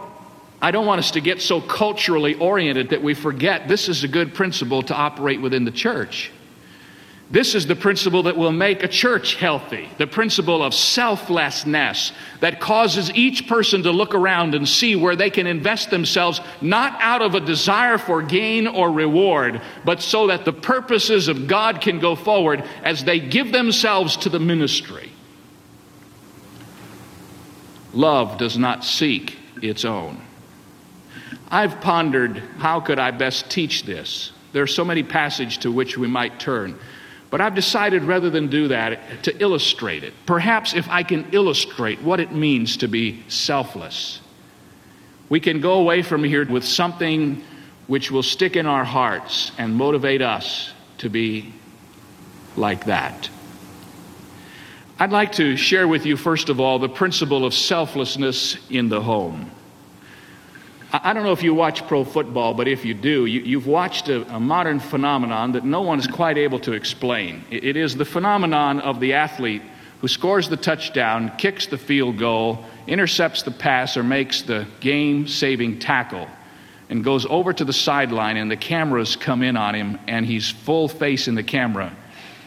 I 0.61 0.73
don't 0.73 0.87
want 0.87 0.99
us 0.99 1.13
to 1.13 1.21
get 1.21 1.41
so 1.41 1.61
culturally 1.61 2.35
oriented 2.35 2.91
that 2.91 3.03
we 3.03 3.15
forget 3.15 3.69
this 3.69 3.89
is 3.89 4.03
a 4.03 4.09
good 4.09 4.35
principle 4.35 4.83
to 4.83 4.95
operate 4.95 5.41
within 5.41 5.65
the 5.65 5.71
church. 5.71 6.33
This 7.31 7.55
is 7.55 7.67
the 7.67 7.77
principle 7.77 8.23
that 8.23 8.39
will 8.39 8.53
make 8.53 8.83
a 8.83 8.89
church 8.89 9.35
healthy, 9.35 9.87
the 9.99 10.07
principle 10.07 10.63
of 10.63 10.73
selflessness 10.73 12.13
that 12.41 12.59
causes 12.59 13.13
each 13.13 13.47
person 13.47 13.83
to 13.83 13.91
look 13.91 14.15
around 14.15 14.55
and 14.55 14.67
see 14.67 14.97
where 14.97 15.15
they 15.15 15.29
can 15.29 15.47
invest 15.47 15.91
themselves, 15.91 16.41
not 16.63 16.97
out 17.01 17.21
of 17.21 17.35
a 17.35 17.41
desire 17.41 17.99
for 17.99 18.23
gain 18.23 18.67
or 18.67 18.91
reward, 18.91 19.61
but 19.85 20.01
so 20.01 20.29
that 20.29 20.47
the 20.47 20.55
purposes 20.55 21.29
of 21.29 21.47
God 21.47 21.83
can 21.83 21.99
go 21.99 22.17
forward 22.17 22.65
as 22.83 23.05
they 23.05 23.21
give 23.21 23.53
themselves 23.53 24.17
to 24.19 24.31
the 24.31 24.41
ministry. 24.41 25.11
Love 27.93 28.39
does 28.39 28.57
not 28.57 28.85
seek 28.85 29.37
its 29.61 29.85
own. 29.85 30.19
I've 31.51 31.83
pondered 31.83 32.39
how 32.59 32.81
could 32.81 32.99
I 32.99 33.11
best 33.11 33.51
teach 33.51 33.83
this? 33.83 34.33
There 34.53 34.63
are 34.63 34.67
so 34.67 34.85
many 34.85 35.03
passages 35.03 35.59
to 35.59 35.71
which 35.71 35.99
we 35.99 36.09
might 36.09 36.41
turn. 36.41 36.79
But 37.31 37.41
I've 37.41 37.55
decided 37.55 38.05
rather 38.05 38.31
than 38.31 38.49
do 38.49 38.69
that, 38.69 39.23
to 39.25 39.43
illustrate 39.43 40.03
it. 40.03 40.15
Perhaps 40.25 40.75
if 40.75 40.89
I 40.89 41.03
can 41.03 41.27
illustrate 41.33 42.01
what 42.01 42.21
it 42.21 42.33
means 42.33 42.79
to 42.79 42.89
be 42.89 43.23
selfless. 43.29 44.21
we 45.29 45.41
can 45.41 45.61
go 45.61 45.75
away 45.75 46.03
from 46.03 46.25
here 46.25 46.47
with 46.47 46.65
something 46.65 47.45
which 47.87 48.11
will 48.11 48.23
stick 48.23 48.57
in 48.57 48.67
our 48.67 48.85
hearts 48.85 49.53
and 49.59 49.75
motivate 49.75 50.23
us 50.23 50.73
to 50.99 51.09
be 51.09 51.53
like 52.57 52.87
that. 52.87 53.29
I'd 54.99 55.13
like 55.13 55.33
to 55.33 55.57
share 55.57 55.87
with 55.87 56.07
you, 56.07 56.17
first 56.17 56.49
of 56.49 56.61
all, 56.61 56.79
the 56.79 56.89
principle 56.89 57.45
of 57.45 57.55
selflessness 57.55 58.57
in 58.69 58.89
the 58.89 59.01
home. 59.01 59.51
I 60.91 61.13
don't 61.13 61.23
know 61.23 61.33
if 61.33 61.43
you 61.43 61.53
watch 61.53 61.87
pro 61.87 62.03
football, 62.03 62.55
but 62.55 62.67
if 62.67 62.87
you 62.87 62.95
do, 62.95 63.27
you, 63.27 63.59
have 63.59 63.67
watched 63.67 64.09
a, 64.09 64.23
a, 64.35 64.41
modern 64.41 64.81
phenomenon 64.81 65.53
that 65.53 65.63
no 65.63 65.83
one 65.83 65.99
is 65.99 66.07
quite 66.07 66.39
able 66.39 66.61
to 66.61 66.73
explain. 66.73 67.45
It 67.51 67.77
is 67.77 67.95
the 67.95 68.07
phenomenon 68.07 68.81
of 68.81 68.99
the 68.99 69.13
athlete 69.13 69.61
who 70.01 70.09
scores 70.09 70.49
the 70.49 70.57
touchdown, 70.57 71.33
kicks 71.37 71.67
the 71.67 71.77
field 71.77 72.17
goal, 72.17 72.65
intercepts 72.87 73.43
the 73.43 73.51
pass, 73.51 73.99
or 73.99 74.03
makes 74.03 74.43
the 74.43 74.67
game 74.81 75.29
saving 75.29 75.79
tackle, 75.79 76.27
and 76.89 77.05
goes 77.05 77.27
over 77.27 77.53
to 77.53 77.67
the 77.67 77.73
sideline, 77.73 78.39
and 78.39 78.51
the 78.51 78.57
cameras 78.57 79.15
come 79.15 79.43
in 79.43 79.59
on 79.59 79.75
him, 79.75 79.99
and 80.09 80.25
he's 80.25 80.49
full 80.51 80.89
face 80.89 81.29
in 81.29 81.35
the 81.35 81.43
camera, 81.43 81.95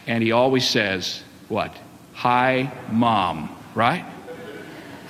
and 0.08 0.24
he 0.24 0.32
always 0.32 0.68
says, 0.68 1.22
What? 1.48 1.78
Hi, 2.14 2.72
mom, 2.90 3.56
right? 3.76 4.06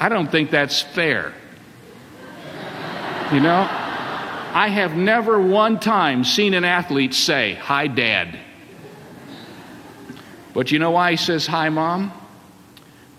I 0.02 0.10
don't 0.10 0.30
think 0.30 0.52
that's 0.52 0.82
fair. 0.82 1.34
You 3.32 3.40
know, 3.40 3.62
I 3.62 4.68
have 4.68 4.98
never 4.98 5.40
one 5.40 5.80
time 5.80 6.26
seen 6.26 6.54
an 6.54 6.66
athlete 6.66 7.14
say, 7.14 7.54
Hi, 7.54 7.88
Dad. 7.88 8.38
But 10.54 10.70
you 10.70 10.80
know 10.80 10.92
why 10.92 11.12
he 11.12 11.18
says, 11.18 11.48
Hi, 11.48 11.70
Mom? 11.70 12.12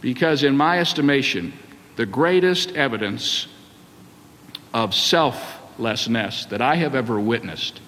Because, 0.03 0.42
in 0.42 0.55
my 0.55 0.81
estimation, 0.81 1.55
the 1.96 2.05
greatest 2.05 2.72
evidence 2.72 3.46
of 4.75 4.94
selflessness 4.94 6.44
that 6.46 6.61
I 6.61 6.77
have 6.77 6.94
ever 6.94 7.18
witnessed, 7.18 7.81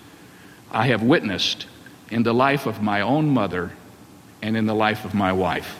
I 0.72 0.86
have 0.86 1.02
witnessed 1.02 1.66
in 2.10 2.22
the 2.22 2.32
life 2.32 2.64
of 2.64 2.80
my 2.80 3.02
own 3.02 3.28
mother 3.28 3.72
and 4.40 4.56
in 4.56 4.64
the 4.64 4.74
life 4.74 5.04
of 5.04 5.12
my 5.12 5.34
wife. 5.34 5.78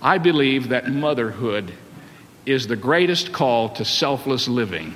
I 0.00 0.16
believe 0.16 0.70
that 0.70 0.88
motherhood 0.88 1.74
is 2.46 2.66
the 2.66 2.76
greatest 2.76 3.32
call 3.32 3.70
to 3.70 3.84
selfless 3.84 4.48
living 4.48 4.94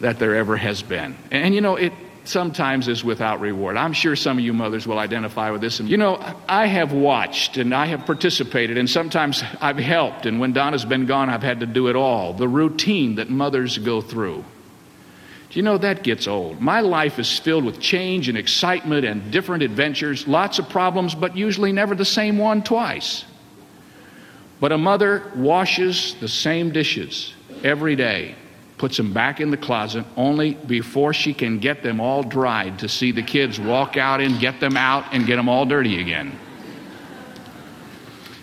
that 0.00 0.18
there 0.18 0.36
ever 0.36 0.56
has 0.56 0.82
been. 0.82 1.16
And 1.30 1.54
you 1.54 1.60
know, 1.60 1.76
it 1.76 1.92
sometimes 2.24 2.88
is 2.88 3.04
without 3.04 3.40
reward. 3.40 3.76
I'm 3.76 3.92
sure 3.92 4.16
some 4.16 4.38
of 4.38 4.44
you 4.44 4.52
mothers 4.52 4.86
will 4.86 4.98
identify 4.98 5.50
with 5.50 5.60
this. 5.60 5.80
And 5.80 5.88
you 5.88 5.96
know, 5.96 6.22
I 6.48 6.66
have 6.66 6.92
watched 6.92 7.56
and 7.56 7.74
I 7.74 7.86
have 7.86 8.06
participated, 8.06 8.78
and 8.78 8.88
sometimes 8.88 9.42
I've 9.60 9.78
helped. 9.78 10.26
And 10.26 10.40
when 10.40 10.52
Donna's 10.52 10.84
been 10.84 11.06
gone, 11.06 11.28
I've 11.28 11.42
had 11.42 11.60
to 11.60 11.66
do 11.66 11.88
it 11.88 11.96
all. 11.96 12.32
The 12.32 12.48
routine 12.48 13.16
that 13.16 13.30
mothers 13.30 13.78
go 13.78 14.00
through. 14.00 14.44
Do 15.50 15.58
you 15.58 15.64
know 15.64 15.78
that 15.78 16.04
gets 16.04 16.28
old? 16.28 16.60
My 16.60 16.80
life 16.80 17.18
is 17.18 17.38
filled 17.38 17.64
with 17.64 17.80
change 17.80 18.28
and 18.28 18.38
excitement 18.38 19.04
and 19.04 19.32
different 19.32 19.64
adventures, 19.64 20.28
lots 20.28 20.60
of 20.60 20.68
problems, 20.68 21.14
but 21.14 21.36
usually 21.36 21.72
never 21.72 21.96
the 21.96 22.04
same 22.04 22.38
one 22.38 22.62
twice. 22.62 23.24
But 24.60 24.72
a 24.72 24.78
mother 24.78 25.32
washes 25.34 26.14
the 26.20 26.28
same 26.28 26.70
dishes 26.70 27.34
every 27.64 27.96
day, 27.96 28.34
puts 28.76 28.98
them 28.98 29.12
back 29.12 29.40
in 29.40 29.50
the 29.50 29.56
closet 29.56 30.04
only 30.16 30.54
before 30.54 31.14
she 31.14 31.32
can 31.32 31.58
get 31.58 31.82
them 31.82 31.98
all 31.98 32.22
dried 32.22 32.78
to 32.80 32.88
see 32.88 33.10
the 33.10 33.22
kids 33.22 33.58
walk 33.58 33.96
out 33.96 34.20
and 34.20 34.38
get 34.38 34.60
them 34.60 34.76
out 34.76 35.06
and 35.12 35.26
get 35.26 35.36
them 35.36 35.48
all 35.48 35.64
dirty 35.64 36.00
again. 36.00 36.38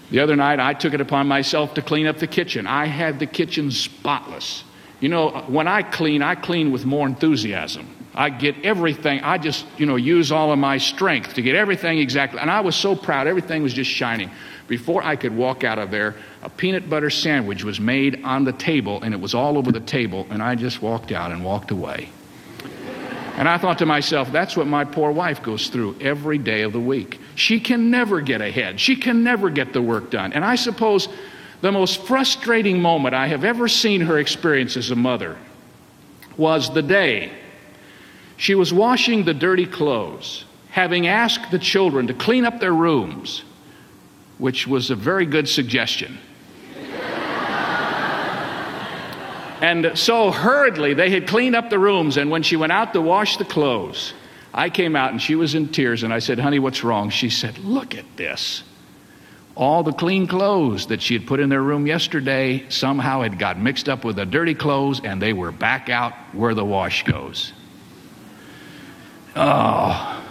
The 0.09 0.19
other 0.19 0.35
night, 0.35 0.59
I 0.59 0.73
took 0.73 0.93
it 0.93 1.01
upon 1.01 1.27
myself 1.27 1.73
to 1.75 1.81
clean 1.81 2.07
up 2.07 2.17
the 2.17 2.27
kitchen. 2.27 2.65
I 2.65 2.85
had 2.85 3.19
the 3.19 3.25
kitchen 3.25 3.71
spotless. 3.71 4.63
You 4.99 5.09
know, 5.09 5.29
when 5.47 5.67
I 5.67 5.83
clean, 5.83 6.23
I 6.23 6.35
clean 6.35 6.71
with 6.71 6.85
more 6.85 7.05
enthusiasm. 7.05 7.93
I 8.15 8.31
get 8.31 8.65
everything, 8.65 9.21
I 9.21 9.37
just, 9.37 9.67
you 9.77 9.85
know, 9.85 9.95
use 9.95 10.31
all 10.31 10.51
of 10.51 10.57
my 10.57 10.79
strength 10.79 11.35
to 11.35 11.43
get 11.43 11.53
everything 11.55 11.99
exactly. 11.99 12.39
And 12.39 12.49
I 12.49 12.61
was 12.61 12.75
so 12.75 12.95
proud, 12.95 13.27
everything 13.27 13.61
was 13.61 13.73
just 13.73 13.91
shining. 13.91 14.31
Before 14.67 15.01
I 15.01 15.15
could 15.15 15.35
walk 15.35 15.63
out 15.63 15.79
of 15.79 15.91
there, 15.91 16.15
a 16.43 16.49
peanut 16.49 16.89
butter 16.89 17.09
sandwich 17.09 17.63
was 17.63 17.79
made 17.79 18.23
on 18.23 18.43
the 18.43 18.51
table 18.51 19.01
and 19.01 19.13
it 19.13 19.19
was 19.19 19.33
all 19.33 19.57
over 19.57 19.71
the 19.71 19.79
table, 19.79 20.27
and 20.29 20.43
I 20.43 20.55
just 20.55 20.81
walked 20.81 21.11
out 21.11 21.31
and 21.31 21.43
walked 21.43 21.71
away. 21.71 22.09
And 23.37 23.47
I 23.47 23.57
thought 23.59 23.77
to 23.79 23.85
myself, 23.85 24.31
that's 24.31 24.57
what 24.57 24.67
my 24.67 24.83
poor 24.83 25.11
wife 25.11 25.43
goes 25.43 25.67
through 25.67 25.97
every 26.01 26.39
day 26.39 26.63
of 26.63 26.73
the 26.73 26.79
week. 26.79 27.19
She 27.35 27.59
can 27.59 27.91
never 27.91 28.19
get 28.19 28.41
ahead, 28.41 28.79
she 28.79 28.95
can 28.95 29.23
never 29.23 29.49
get 29.49 29.73
the 29.73 29.81
work 29.81 30.09
done. 30.09 30.33
And 30.33 30.43
I 30.43 30.55
suppose 30.55 31.07
the 31.61 31.71
most 31.71 32.01
frustrating 32.01 32.81
moment 32.81 33.15
I 33.15 33.27
have 33.27 33.43
ever 33.43 33.67
seen 33.67 34.01
her 34.01 34.17
experience 34.17 34.75
as 34.75 34.91
a 34.91 34.95
mother 34.95 35.37
was 36.35 36.73
the 36.73 36.81
day 36.81 37.31
she 38.37 38.53
was 38.53 38.71
washing 38.71 39.23
the 39.23 39.33
dirty 39.33 39.65
clothes, 39.65 40.45
having 40.69 41.07
asked 41.07 41.49
the 41.49 41.57
children 41.57 42.07
to 42.07 42.13
clean 42.13 42.45
up 42.45 42.59
their 42.59 42.73
rooms 42.73 43.43
which 44.37 44.67
was 44.67 44.89
a 44.91 44.95
very 44.95 45.25
good 45.25 45.47
suggestion. 45.47 46.17
and 49.61 49.91
so 49.95 50.31
hurriedly, 50.31 50.93
they 50.93 51.09
had 51.09 51.27
cleaned 51.27 51.55
up 51.55 51.69
the 51.69 51.79
rooms, 51.79 52.17
and 52.17 52.29
when 52.29 52.43
she 52.43 52.55
went 52.55 52.71
out 52.71 52.93
to 52.93 53.01
wash 53.01 53.37
the 53.37 53.45
clothes, 53.45 54.13
I 54.53 54.69
came 54.69 54.95
out 54.95 55.11
and 55.11 55.21
she 55.21 55.35
was 55.35 55.55
in 55.55 55.69
tears, 55.69 56.03
and 56.03 56.13
I 56.13 56.19
said, 56.19 56.39
Honey, 56.39 56.59
what's 56.59 56.83
wrong? 56.83 57.09
She 57.09 57.29
said, 57.29 57.57
Look 57.59 57.95
at 57.95 58.05
this. 58.15 58.63
All 59.55 59.81
the 59.81 59.91
clean 59.91 60.27
clothes 60.27 60.87
that 60.87 61.01
she 61.01 61.15
had 61.15 61.25
put 61.25 61.39
in 61.39 61.49
their 61.49 61.63
room 61.63 61.87
yesterday 61.87 62.65
somehow 62.69 63.23
had 63.23 63.39
got 63.39 63.59
mixed 63.59 63.89
up 63.89 64.05
with 64.05 64.15
the 64.15 64.25
dirty 64.25 64.53
clothes, 64.53 65.01
and 65.03 65.19
they 65.19 65.33
were 65.33 65.51
back 65.51 65.89
out 65.89 66.13
where 66.33 66.53
the 66.53 66.63
wash 66.63 67.03
goes. 67.03 67.53
Oh, 69.35 70.23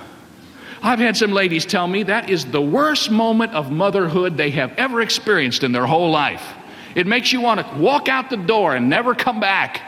I've 0.87 1.01
had 1.01 1.16
some 1.16 1.33
ladies 1.33 1.66
tell 1.66 1.88
me 1.88 2.05
that 2.05 2.31
is 2.31 2.44
the 2.44 2.62
worst 2.62 3.11
moment 3.11 3.55
of 3.55 3.72
motherhood 3.72 4.37
they 4.37 4.51
have 4.51 4.72
ever 4.79 5.01
experienced 5.01 5.64
in 5.64 5.72
their 5.72 5.85
whole 5.85 6.12
life. 6.12 6.55
It 6.94 7.09
makes 7.09 7.33
you 7.33 7.40
want 7.40 7.59
to 7.59 7.77
walk 7.77 8.09
out 8.09 8.31
the 8.31 8.37
door 8.37 8.77
and 8.77 8.88
never 8.88 9.12
come 9.12 9.40
back. 9.40 9.83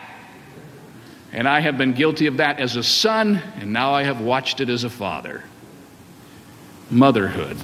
And 1.30 1.48
I 1.48 1.61
have 1.61 1.78
been 1.78 1.92
guilty 1.92 2.26
of 2.26 2.38
that 2.38 2.58
as 2.58 2.74
a 2.74 2.82
son, 2.82 3.40
and 3.61 3.72
now 3.72 3.92
I 3.94 4.02
have 4.02 4.20
watched 4.20 4.61
it 4.61 4.68
as 4.68 4.82
a 4.82 4.90
father. 4.90 5.44
Motherhood. 6.90 7.56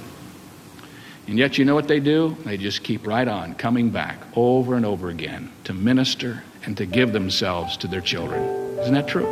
And 1.27 1.37
yet, 1.37 1.57
you 1.57 1.65
know 1.65 1.75
what 1.75 1.89
they 1.89 1.99
do? 1.99 2.37
They 2.45 2.55
just 2.55 2.83
keep 2.85 3.05
right 3.05 3.27
on 3.27 3.55
coming 3.55 3.89
back 3.89 4.17
over 4.37 4.75
and 4.75 4.85
over 4.85 5.09
again 5.09 5.51
to 5.65 5.73
minister 5.73 6.41
and 6.63 6.77
to 6.77 6.85
give 6.85 7.11
themselves 7.11 7.75
to 7.77 7.87
their 7.87 7.99
children. 7.99 8.41
Isn't 8.79 8.93
that 8.93 9.09
true? 9.09 9.27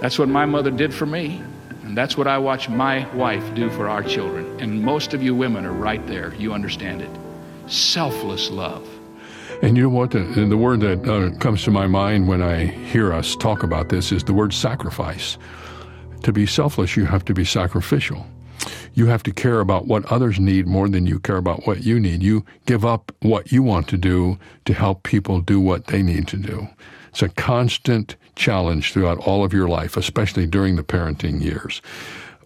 That's 0.00 0.18
what 0.18 0.28
my 0.28 0.44
mother 0.44 0.72
did 0.72 0.92
for 0.92 1.06
me. 1.06 1.40
And 1.88 1.96
that's 1.96 2.18
what 2.18 2.26
I 2.26 2.36
watch 2.36 2.68
my 2.68 3.10
wife 3.14 3.54
do 3.54 3.70
for 3.70 3.88
our 3.88 4.02
children. 4.02 4.60
And 4.60 4.82
most 4.82 5.14
of 5.14 5.22
you 5.22 5.34
women 5.34 5.64
are 5.64 5.72
right 5.72 6.06
there. 6.06 6.34
You 6.34 6.52
understand 6.52 7.00
it. 7.00 7.08
Selfless 7.66 8.50
love. 8.50 8.86
And 9.62 9.74
you 9.74 9.84
know 9.84 9.88
what? 9.88 10.10
The, 10.10 10.20
the 10.20 10.56
word 10.58 10.80
that 10.80 11.08
uh, 11.08 11.34
comes 11.38 11.64
to 11.64 11.70
my 11.70 11.86
mind 11.86 12.28
when 12.28 12.42
I 12.42 12.66
hear 12.66 13.14
us 13.14 13.34
talk 13.36 13.62
about 13.62 13.88
this 13.88 14.12
is 14.12 14.22
the 14.22 14.34
word 14.34 14.52
sacrifice. 14.52 15.38
To 16.24 16.30
be 16.30 16.44
selfless, 16.44 16.94
you 16.94 17.06
have 17.06 17.24
to 17.24 17.32
be 17.32 17.46
sacrificial. 17.46 18.26
You 18.92 19.06
have 19.06 19.22
to 19.22 19.32
care 19.32 19.60
about 19.60 19.86
what 19.86 20.04
others 20.12 20.38
need 20.38 20.66
more 20.66 20.90
than 20.90 21.06
you 21.06 21.18
care 21.18 21.38
about 21.38 21.66
what 21.66 21.84
you 21.84 21.98
need. 21.98 22.22
You 22.22 22.44
give 22.66 22.84
up 22.84 23.12
what 23.20 23.50
you 23.50 23.62
want 23.62 23.88
to 23.88 23.96
do 23.96 24.38
to 24.66 24.74
help 24.74 25.04
people 25.04 25.40
do 25.40 25.58
what 25.58 25.86
they 25.86 26.02
need 26.02 26.28
to 26.28 26.36
do. 26.36 26.68
It's 27.18 27.22
a 27.24 27.30
constant 27.30 28.14
challenge 28.36 28.92
throughout 28.92 29.18
all 29.18 29.44
of 29.44 29.52
your 29.52 29.66
life, 29.66 29.96
especially 29.96 30.46
during 30.46 30.76
the 30.76 30.84
parenting 30.84 31.42
years. 31.42 31.82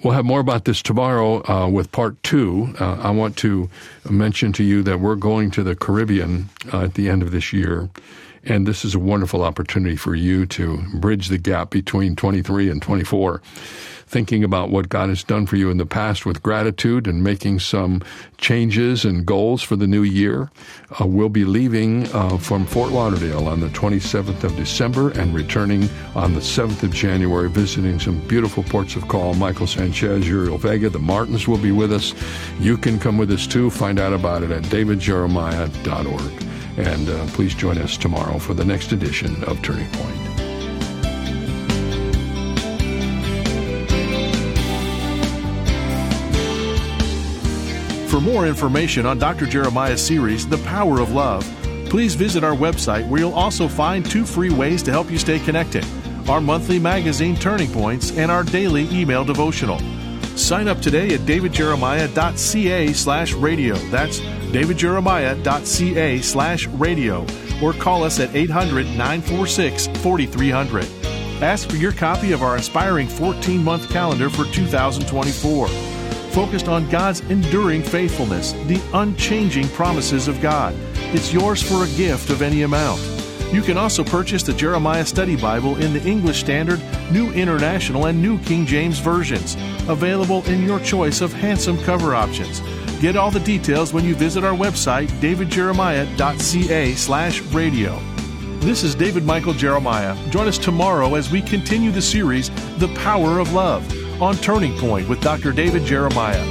We'll 0.02 0.14
have 0.14 0.24
more 0.24 0.40
about 0.40 0.64
this 0.64 0.80
tomorrow 0.80 1.46
uh, 1.46 1.68
with 1.68 1.92
part 1.92 2.22
two. 2.22 2.74
Uh, 2.80 2.94
I 2.94 3.10
want 3.10 3.36
to 3.36 3.68
mention 4.08 4.50
to 4.54 4.64
you 4.64 4.82
that 4.84 4.98
we're 4.98 5.16
going 5.16 5.50
to 5.50 5.62
the 5.62 5.76
Caribbean 5.76 6.48
uh, 6.72 6.84
at 6.84 6.94
the 6.94 7.10
end 7.10 7.22
of 7.22 7.32
this 7.32 7.52
year. 7.52 7.90
And 8.44 8.66
this 8.66 8.84
is 8.84 8.94
a 8.94 8.98
wonderful 8.98 9.42
opportunity 9.42 9.96
for 9.96 10.14
you 10.14 10.46
to 10.46 10.82
bridge 10.94 11.28
the 11.28 11.38
gap 11.38 11.70
between 11.70 12.16
23 12.16 12.70
and 12.70 12.82
24 12.82 13.40
thinking 14.12 14.44
about 14.44 14.68
what 14.68 14.90
God 14.90 15.08
has 15.08 15.24
done 15.24 15.46
for 15.46 15.56
you 15.56 15.70
in 15.70 15.78
the 15.78 15.86
past 15.86 16.26
with 16.26 16.42
gratitude 16.42 17.06
and 17.06 17.24
making 17.24 17.58
some 17.60 18.02
changes 18.36 19.06
and 19.06 19.24
goals 19.24 19.62
for 19.62 19.74
the 19.74 19.86
new 19.86 20.02
year. 20.02 20.50
Uh, 21.00 21.06
we'll 21.06 21.30
be 21.30 21.46
leaving 21.46 22.06
uh, 22.12 22.36
from 22.36 22.66
Fort 22.66 22.92
Lauderdale 22.92 23.48
on 23.48 23.60
the 23.60 23.68
27th 23.68 24.44
of 24.44 24.54
December 24.54 25.10
and 25.12 25.34
returning 25.34 25.88
on 26.14 26.34
the 26.34 26.40
7th 26.40 26.82
of 26.82 26.92
January, 26.92 27.48
visiting 27.48 27.98
some 27.98 28.20
beautiful 28.28 28.62
ports 28.62 28.96
of 28.96 29.08
call. 29.08 29.32
Michael 29.32 29.66
Sanchez, 29.66 30.28
Uriel 30.28 30.58
Vega, 30.58 30.90
the 30.90 30.98
Martins 30.98 31.48
will 31.48 31.56
be 31.56 31.72
with 31.72 31.90
us. 31.90 32.14
You 32.60 32.76
can 32.76 32.98
come 32.98 33.16
with 33.16 33.30
us 33.32 33.46
too. 33.46 33.70
Find 33.70 33.98
out 33.98 34.12
about 34.12 34.42
it 34.42 34.50
at 34.50 34.62
davidjeremiah.org. 34.64 36.61
And 36.76 37.08
uh, 37.08 37.26
please 37.28 37.54
join 37.54 37.78
us 37.78 37.96
tomorrow 37.96 38.38
for 38.38 38.54
the 38.54 38.64
next 38.64 38.92
edition 38.92 39.42
of 39.44 39.60
Turning 39.62 39.88
Point. 39.92 40.18
For 48.08 48.20
more 48.20 48.46
information 48.46 49.06
on 49.06 49.18
Dr. 49.18 49.46
Jeremiah's 49.46 50.04
series, 50.04 50.46
The 50.46 50.58
Power 50.58 51.00
of 51.00 51.12
Love, 51.12 51.44
Please 51.92 52.14
visit 52.14 52.42
our 52.42 52.56
website 52.56 53.06
where 53.06 53.20
you'll 53.20 53.34
also 53.34 53.68
find 53.68 54.02
two 54.02 54.24
free 54.24 54.48
ways 54.48 54.82
to 54.82 54.90
help 54.90 55.10
you 55.10 55.18
stay 55.18 55.38
connected 55.38 55.84
our 56.26 56.40
monthly 56.40 56.78
magazine 56.78 57.36
Turning 57.36 57.70
Points 57.70 58.16
and 58.16 58.30
our 58.30 58.44
daily 58.44 58.88
email 58.90 59.24
devotional. 59.26 59.78
Sign 60.34 60.68
up 60.68 60.80
today 60.80 61.12
at 61.12 61.20
davidjeremiah.ca 61.20 62.92
slash 62.94 63.34
radio. 63.34 63.74
That's 63.90 64.20
davidjeremiah.ca 64.52 66.20
slash 66.20 66.66
radio. 66.68 67.26
Or 67.62 67.72
call 67.72 68.04
us 68.04 68.20
at 68.20 68.34
800 68.34 68.86
946 68.86 69.86
4300. 69.86 70.86
Ask 71.42 71.68
for 71.68 71.76
your 71.76 71.92
copy 71.92 72.32
of 72.32 72.42
our 72.42 72.56
inspiring 72.56 73.08
14 73.08 73.64
month 73.64 73.90
calendar 73.90 74.30
for 74.30 74.44
2024. 74.44 75.68
Focused 76.32 76.68
on 76.68 76.88
God's 76.88 77.20
enduring 77.22 77.82
faithfulness, 77.82 78.52
the 78.66 78.80
unchanging 78.94 79.68
promises 79.70 80.28
of 80.28 80.40
God. 80.40 80.74
It's 81.14 81.32
yours 81.32 81.62
for 81.62 81.84
a 81.84 81.96
gift 81.96 82.30
of 82.30 82.42
any 82.42 82.62
amount. 82.62 83.00
You 83.52 83.60
can 83.60 83.76
also 83.76 84.02
purchase 84.02 84.42
the 84.42 84.54
Jeremiah 84.54 85.04
Study 85.04 85.36
Bible 85.36 85.76
in 85.76 85.92
the 85.92 86.02
English 86.08 86.40
Standard, 86.40 86.80
New 87.12 87.32
International, 87.32 88.06
and 88.06 88.22
New 88.22 88.38
King 88.38 88.64
James 88.64 88.98
versions, 88.98 89.56
available 89.88 90.42
in 90.44 90.62
your 90.62 90.80
choice 90.80 91.20
of 91.20 91.34
handsome 91.34 91.76
cover 91.82 92.14
options. 92.14 92.62
Get 93.02 93.16
all 93.16 93.32
the 93.32 93.40
details 93.40 93.92
when 93.92 94.04
you 94.04 94.14
visit 94.14 94.44
our 94.44 94.54
website, 94.54 95.08
davidjeremiah.ca 95.18 96.94
slash 96.94 97.40
radio. 97.40 97.98
This 98.60 98.84
is 98.84 98.94
David 98.94 99.24
Michael 99.24 99.54
Jeremiah. 99.54 100.16
Join 100.30 100.46
us 100.46 100.56
tomorrow 100.56 101.16
as 101.16 101.28
we 101.28 101.42
continue 101.42 101.90
the 101.90 102.00
series, 102.00 102.50
The 102.78 102.86
Power 102.94 103.40
of 103.40 103.52
Love, 103.52 103.82
on 104.22 104.36
Turning 104.36 104.78
Point 104.78 105.08
with 105.08 105.20
Dr. 105.20 105.50
David 105.50 105.84
Jeremiah. 105.84 106.44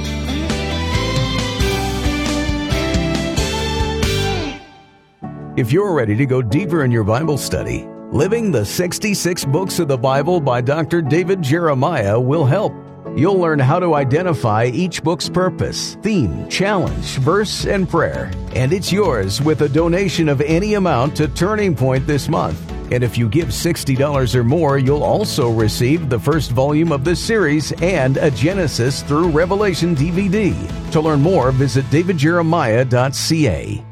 If 5.56 5.72
you're 5.72 5.94
ready 5.94 6.14
to 6.16 6.26
go 6.26 6.42
deeper 6.42 6.84
in 6.84 6.90
your 6.90 7.04
Bible 7.04 7.38
study, 7.38 7.88
Living 8.12 8.52
the 8.52 8.62
66 8.62 9.46
Books 9.46 9.78
of 9.78 9.88
the 9.88 9.96
Bible 9.96 10.38
by 10.38 10.60
Dr. 10.60 11.00
David 11.00 11.40
Jeremiah 11.40 12.20
will 12.20 12.44
help. 12.44 12.74
You'll 13.14 13.38
learn 13.38 13.58
how 13.58 13.78
to 13.78 13.94
identify 13.94 14.66
each 14.66 15.02
book's 15.02 15.28
purpose, 15.28 15.98
theme, 16.02 16.48
challenge, 16.48 17.18
verse, 17.18 17.66
and 17.66 17.88
prayer. 17.88 18.30
And 18.54 18.72
it's 18.72 18.90
yours 18.90 19.42
with 19.42 19.60
a 19.60 19.68
donation 19.68 20.30
of 20.30 20.40
any 20.40 20.74
amount 20.74 21.16
to 21.16 21.28
Turning 21.28 21.74
Point 21.74 22.06
this 22.06 22.28
month. 22.28 22.58
And 22.90 23.04
if 23.04 23.18
you 23.18 23.28
give 23.28 23.48
$60 23.48 24.34
or 24.34 24.44
more, 24.44 24.78
you'll 24.78 25.02
also 25.02 25.50
receive 25.50 26.08
the 26.08 26.18
first 26.18 26.52
volume 26.52 26.90
of 26.90 27.04
this 27.04 27.22
series 27.22 27.72
and 27.82 28.16
a 28.16 28.30
Genesis 28.30 29.02
through 29.02 29.28
Revelation 29.28 29.94
DVD. 29.94 30.54
To 30.92 31.00
learn 31.00 31.20
more, 31.20 31.52
visit 31.52 31.84
davidjeremiah.ca. 31.86 33.91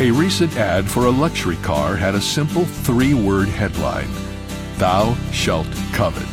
A 0.00 0.10
recent 0.10 0.56
ad 0.56 0.90
for 0.90 1.06
a 1.06 1.10
luxury 1.10 1.54
car 1.58 1.94
had 1.94 2.16
a 2.16 2.20
simple 2.20 2.64
three 2.64 3.14
word 3.14 3.46
headline 3.46 4.10
Thou 4.76 5.14
shalt 5.30 5.68
covet. 5.92 6.26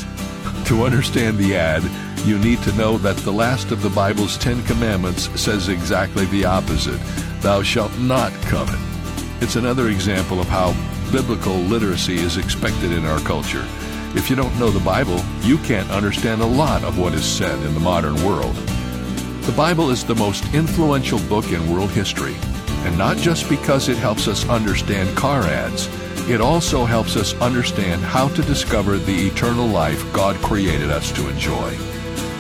To 0.65 0.84
understand 0.84 1.38
the 1.38 1.56
ad, 1.56 1.84
you 2.26 2.39
need 2.39 2.63
to 2.63 2.74
know 2.74 2.97
that 2.97 3.17
the 3.17 3.32
last 3.32 3.71
of 3.71 3.84
the 3.84 3.89
Bible's 3.91 4.36
Ten 4.36 4.63
Commandments 4.63 5.30
says 5.39 5.69
exactly 5.69 6.26
the 6.26 6.43
opposite 6.43 7.00
Thou 7.41 7.62
shalt 7.62 7.95
not 8.00 8.34
covet. 8.41 8.80
It's 9.41 9.58
another 9.58 9.89
example 9.89 10.39
of 10.39 10.47
how 10.47 10.74
biblical 11.12 11.54
literacy 11.54 12.15
is 12.15 12.38
expected 12.38 12.91
in 12.91 13.06
our 13.06 13.19
culture. 13.19 13.67
If 14.15 14.28
you 14.28 14.36
don't 14.36 14.58
know 14.58 14.71
the 14.71 14.84
Bible, 14.84 15.24
you 15.41 15.60
can't 15.60 15.91
understand 15.91 16.41
a 16.41 16.47
lot 16.47 16.84
of 16.84 16.97
what 16.97 17.13
is 17.13 17.26
said 17.26 17.63
in 17.63 17.76
the 17.76 17.80
modern 17.80 18.15
world. 18.26 18.56
The 19.45 19.54
Bible 19.56 19.91
is 19.91 20.04
the 20.04 20.15
most 20.15 20.52
influential 20.52 21.19
book 21.30 21.52
in 21.52 21.71
world 21.71 21.91
history 21.91 22.36
and 22.84 22.98
not 22.98 23.17
just 23.17 23.50
because 23.50 23.89
it 23.89 23.98
helps 23.98 24.28
us 24.28 24.48
understand 24.50 25.15
car 25.15 25.44
ads, 25.44 25.88
it 26.30 26.41
also 26.41 26.86
helps 26.86 27.15
us 27.15 27.34
understand 27.41 28.02
how 28.02 28.28
to 28.30 28.41
discover 28.44 28.98
the 28.98 29.28
eternal 29.28 29.67
life 29.67 30.12
God 30.13 30.36
created 30.38 30.89
us 30.89 31.12
to 31.13 31.30
enjoy. 31.30 31.72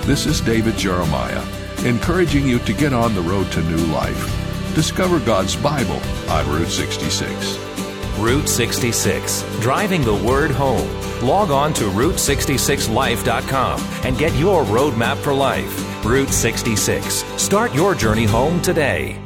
This 0.05 0.25
is 0.25 0.41
David 0.41 0.77
Jeremiah, 0.77 1.43
encouraging 1.85 2.47
you 2.47 2.59
to 2.59 2.73
get 2.73 2.93
on 2.93 3.13
the 3.13 3.21
road 3.21 3.51
to 3.51 3.61
new 3.63 3.85
life. 3.93 4.75
Discover 4.75 5.19
God's 5.19 5.55
Bible 5.55 5.99
on 6.29 6.49
Route 6.49 6.69
66. 6.69 7.57
Route 8.17 8.47
66, 8.47 9.43
driving 9.59 10.03
the 10.03 10.15
word 10.15 10.51
home. 10.51 10.89
Log 11.21 11.51
on 11.51 11.73
to 11.73 11.85
Route66Life.com 11.85 13.81
and 14.03 14.17
get 14.17 14.33
your 14.35 14.63
roadmap 14.63 15.17
for 15.17 15.33
life. 15.33 16.05
Route 16.05 16.29
66. 16.29 17.23
Start 17.41 17.73
your 17.73 17.95
journey 17.95 18.25
home 18.25 18.61
today. 18.61 19.21